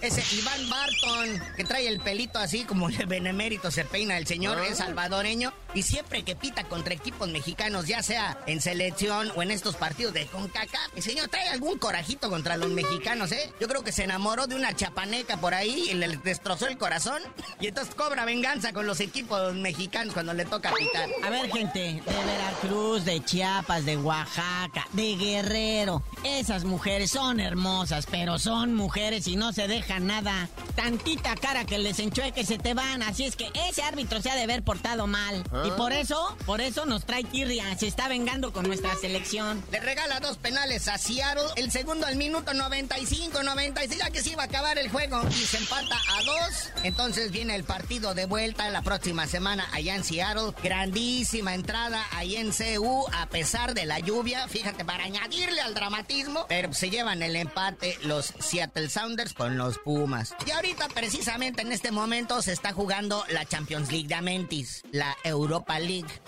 Ese 0.00 0.22
Iván 0.36 0.70
Barton, 0.70 1.42
que 1.56 1.64
trae 1.64 1.88
el 1.88 1.98
pelito 1.98 2.38
así 2.38 2.64
como 2.64 2.88
el 2.88 3.06
benemérito 3.06 3.70
se 3.72 3.84
peina 3.84 4.16
el 4.16 4.28
señor, 4.28 4.58
es 4.60 4.78
salvadoreño. 4.78 5.52
Y 5.74 5.82
siempre 5.82 6.22
que 6.22 6.36
pita 6.36 6.64
contra 6.64 6.94
equipos 6.94 7.28
mexicanos, 7.28 7.86
ya 7.86 8.02
sea 8.02 8.38
en 8.46 8.60
selección 8.60 9.30
o 9.34 9.42
en 9.42 9.50
estos 9.50 9.74
partidos 9.76 10.14
de 10.14 10.26
CONCACAF, 10.26 10.96
el 10.96 11.02
señor 11.02 11.28
trae 11.28 11.48
algún 11.48 11.78
corajito 11.78 12.30
contra 12.30 12.56
los 12.56 12.70
mexicanos, 12.70 13.32
¿eh? 13.32 13.52
Yo 13.60 13.66
creo 13.66 13.82
que 13.82 13.92
se 13.92 14.04
enamoró 14.04 14.46
de 14.46 14.54
una 14.54 14.74
chapaneca 14.74 15.36
por 15.38 15.52
ahí 15.52 15.88
y 15.90 15.94
le 15.94 16.16
destrozó 16.18 16.68
el 16.68 16.78
corazón. 16.78 17.20
Y 17.60 17.66
entonces 17.66 17.94
cobra 17.94 18.24
venganza 18.24 18.72
con 18.72 18.86
los 18.86 19.00
equipos 19.00 19.54
mexicanos 19.54 20.14
cuando 20.14 20.32
le 20.32 20.44
toca 20.44 20.72
pitar. 20.74 21.08
A 21.24 21.30
ver, 21.30 21.50
gente, 21.50 21.78
de 21.78 22.24
Veracruz, 22.24 23.04
de 23.04 23.24
Chiapas, 23.24 23.84
de 23.84 23.96
Oaxaca, 23.96 24.86
de 24.92 25.16
Guerrero. 25.16 26.02
Esas 26.24 26.64
mujeres 26.64 27.10
son 27.10 27.40
hermosas, 27.40 28.06
pero 28.06 28.38
son 28.38 28.74
mujeres 28.74 29.26
y 29.26 29.36
no 29.36 29.52
se 29.52 29.66
dejan 29.66 29.87
nada. 29.98 30.48
Tantita 30.76 31.34
cara 31.34 31.64
que 31.64 31.78
les 31.78 31.98
enchueque 31.98 32.44
se 32.44 32.58
te 32.58 32.74
van. 32.74 33.02
Así 33.02 33.24
es 33.24 33.36
que 33.36 33.50
ese 33.68 33.82
árbitro 33.82 34.20
se 34.20 34.30
ha 34.30 34.36
de 34.36 34.42
haber 34.42 34.62
portado 34.62 35.06
mal. 35.06 35.42
Y 35.64 35.70
por 35.72 35.92
eso, 35.92 36.36
por 36.46 36.60
eso 36.60 36.84
nos 36.84 37.04
trae 37.04 37.24
tirria. 37.24 37.76
Se 37.78 37.86
está 37.86 38.08
vengando 38.08 38.52
con 38.52 38.66
nuestra 38.66 38.94
selección. 38.96 39.62
Le 39.72 39.80
regala 39.80 40.20
dos 40.20 40.36
penales 40.36 40.86
a 40.88 40.98
Seattle. 40.98 41.44
El 41.56 41.70
segundo 41.70 42.06
al 42.06 42.16
minuto 42.16 42.52
95, 42.54 43.42
96, 43.42 43.98
ya 43.98 44.10
que 44.10 44.22
se 44.22 44.30
iba 44.30 44.42
a 44.42 44.46
acabar 44.46 44.78
el 44.78 44.90
juego. 44.90 45.20
Y 45.30 45.32
se 45.32 45.56
empata 45.56 45.96
a 45.96 46.22
dos. 46.22 46.70
Entonces 46.84 47.32
viene 47.32 47.54
el 47.54 47.64
partido 47.64 48.14
de 48.14 48.26
vuelta 48.26 48.68
la 48.70 48.82
próxima 48.82 49.26
semana 49.26 49.66
allá 49.72 49.96
en 49.96 50.04
Seattle. 50.04 50.52
Grandísima 50.62 51.54
entrada 51.54 52.04
ahí 52.12 52.36
en 52.36 52.52
CU 52.52 53.06
a 53.12 53.26
pesar 53.28 53.74
de 53.74 53.86
la 53.86 53.98
lluvia. 53.98 54.46
Fíjate, 54.48 54.84
para 54.84 55.04
añadirle 55.04 55.60
al 55.60 55.74
dramatismo. 55.74 56.46
Pero 56.48 56.72
se 56.72 56.90
llevan 56.90 57.22
el 57.22 57.36
empate 57.36 57.98
los 58.02 58.34
Seattle 58.38 58.88
Sounders 58.88 59.32
con 59.34 59.56
los 59.56 59.77
Pumas. 59.84 60.34
Y 60.46 60.50
ahorita, 60.50 60.88
precisamente 60.88 61.62
en 61.62 61.72
este 61.72 61.90
momento, 61.90 62.42
se 62.42 62.52
está 62.52 62.72
jugando 62.72 63.24
la 63.30 63.44
Champions 63.46 63.90
League 63.90 64.08
de 64.08 64.14
Amentis. 64.14 64.82
La 64.92 65.16
Europa 65.24 65.78
League. 65.78 66.08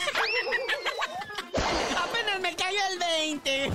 Apenas 1.96 2.40
me 2.40 2.54
cayó 2.54 2.78
el 2.92 2.98
20. 2.98 3.70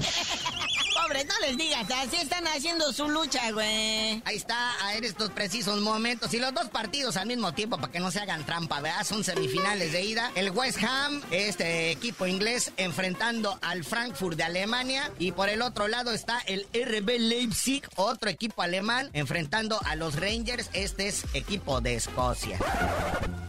No 1.07 1.39
les 1.41 1.55
digas, 1.55 1.85
así 2.03 2.15
están 2.15 2.47
haciendo 2.47 2.91
su 2.91 3.07
lucha, 3.07 3.51
güey. 3.51 4.23
Ahí 4.25 4.35
está, 4.37 4.71
en 4.95 5.03
estos 5.03 5.29
precisos 5.29 5.79
momentos. 5.79 6.33
Y 6.33 6.39
los 6.39 6.51
dos 6.51 6.67
partidos 6.69 7.15
al 7.15 7.27
mismo 7.27 7.53
tiempo, 7.53 7.77
para 7.77 7.91
que 7.91 7.99
no 7.99 8.09
se 8.09 8.19
hagan 8.19 8.43
trampa, 8.43 8.81
¿verdad? 8.81 9.05
Son 9.05 9.23
semifinales 9.23 9.91
de 9.91 10.03
ida. 10.03 10.31
El 10.33 10.49
West 10.49 10.79
Ham, 10.83 11.21
este 11.29 11.91
equipo 11.91 12.25
inglés, 12.25 12.71
enfrentando 12.77 13.59
al 13.61 13.83
Frankfurt 13.83 14.35
de 14.35 14.45
Alemania. 14.45 15.11
Y 15.19 15.31
por 15.31 15.49
el 15.49 15.61
otro 15.61 15.87
lado 15.87 16.11
está 16.11 16.39
el 16.47 16.65
RB 16.73 17.19
Leipzig, 17.19 17.83
otro 17.97 18.31
equipo 18.31 18.63
alemán, 18.63 19.11
enfrentando 19.13 19.79
a 19.85 19.95
los 19.95 20.15
Rangers. 20.15 20.71
Este 20.73 21.07
es 21.07 21.23
equipo 21.35 21.81
de 21.81 21.95
Escocia. 21.95 22.57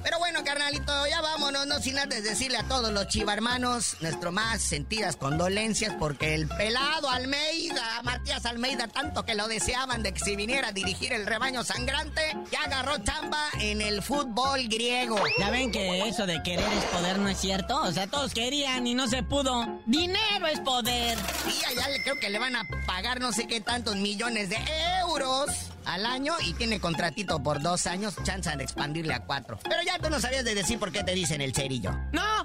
Pero 0.03 0.19
bueno, 0.19 0.45
carnalito, 0.45 1.07
ya 1.07 1.23
vámonos, 1.23 1.66
no 1.66 1.81
sin 1.81 1.99
antes 1.99 2.23
decirle 2.23 2.59
a 2.59 2.69
todos 2.69 2.92
los 2.92 3.09
chivarmanos 3.09 3.97
nuestro 4.01 4.31
más 4.31 4.62
sentidas 4.62 5.16
condolencias 5.16 5.95
porque 5.99 6.35
el 6.35 6.47
pelado 6.47 7.11
Almeida 7.11 7.46
Almeida, 7.47 8.03
Matías 8.03 8.45
Almeida, 8.47 8.89
tanto 8.89 9.25
que 9.25 9.35
lo 9.35 9.47
deseaban 9.47 10.03
de 10.03 10.13
que 10.13 10.21
si 10.21 10.35
viniera 10.35 10.69
a 10.69 10.73
dirigir 10.73 11.13
el 11.13 11.27
rebaño 11.27 11.63
sangrante, 11.63 12.21
ya 12.51 12.63
agarró 12.65 12.99
chamba 12.99 13.39
en 13.61 13.81
el 13.81 14.03
fútbol 14.03 14.67
griego. 14.69 15.17
Ya 15.39 15.51
ven 15.51 15.71
que 15.71 16.09
eso 16.09 16.27
de 16.27 16.43
querer 16.43 16.67
es 16.73 16.85
poder 16.87 17.19
no 17.19 17.29
es 17.29 17.39
cierto. 17.39 17.81
O 17.83 17.93
sea, 17.93 18.09
todos 18.09 18.35
querían 18.35 18.87
y 18.87 18.95
no 18.95 19.07
se 19.07 19.23
pudo. 19.23 19.81
Dinero 19.87 20.47
es 20.49 20.59
poder. 20.61 21.17
Y 21.47 21.65
allá 21.65 21.89
le, 21.89 22.03
creo 22.03 22.19
que 22.19 22.31
le 22.31 22.39
van 22.39 22.57
a 22.57 22.67
pagar 22.85 23.21
no 23.21 23.33
sé 23.33 23.47
qué 23.47 23.61
tantos 23.61 23.95
millones 23.95 24.51
de 24.51 24.59
euros 25.03 25.47
al 25.85 26.05
año 26.05 26.35
y 26.45 26.53
tiene 26.55 26.81
contratito 26.81 27.43
por 27.43 27.63
dos 27.63 27.87
años, 27.87 28.17
chance 28.25 28.55
de 28.57 28.65
expandirle 28.65 29.15
a 29.15 29.21
cuatro. 29.21 29.59
Pero 29.63 29.83
ya 29.85 30.01
tú 30.01 30.11
no 30.11 30.21
sabías 30.21 30.45
de 30.45 30.55
decir 30.55 30.81
por 30.81 30.91
qué 30.91 31.05
te 31.05 31.15
dicen 31.15 31.41
el 31.41 31.55
cerillo. 31.55 31.93
¡No! 32.11 32.45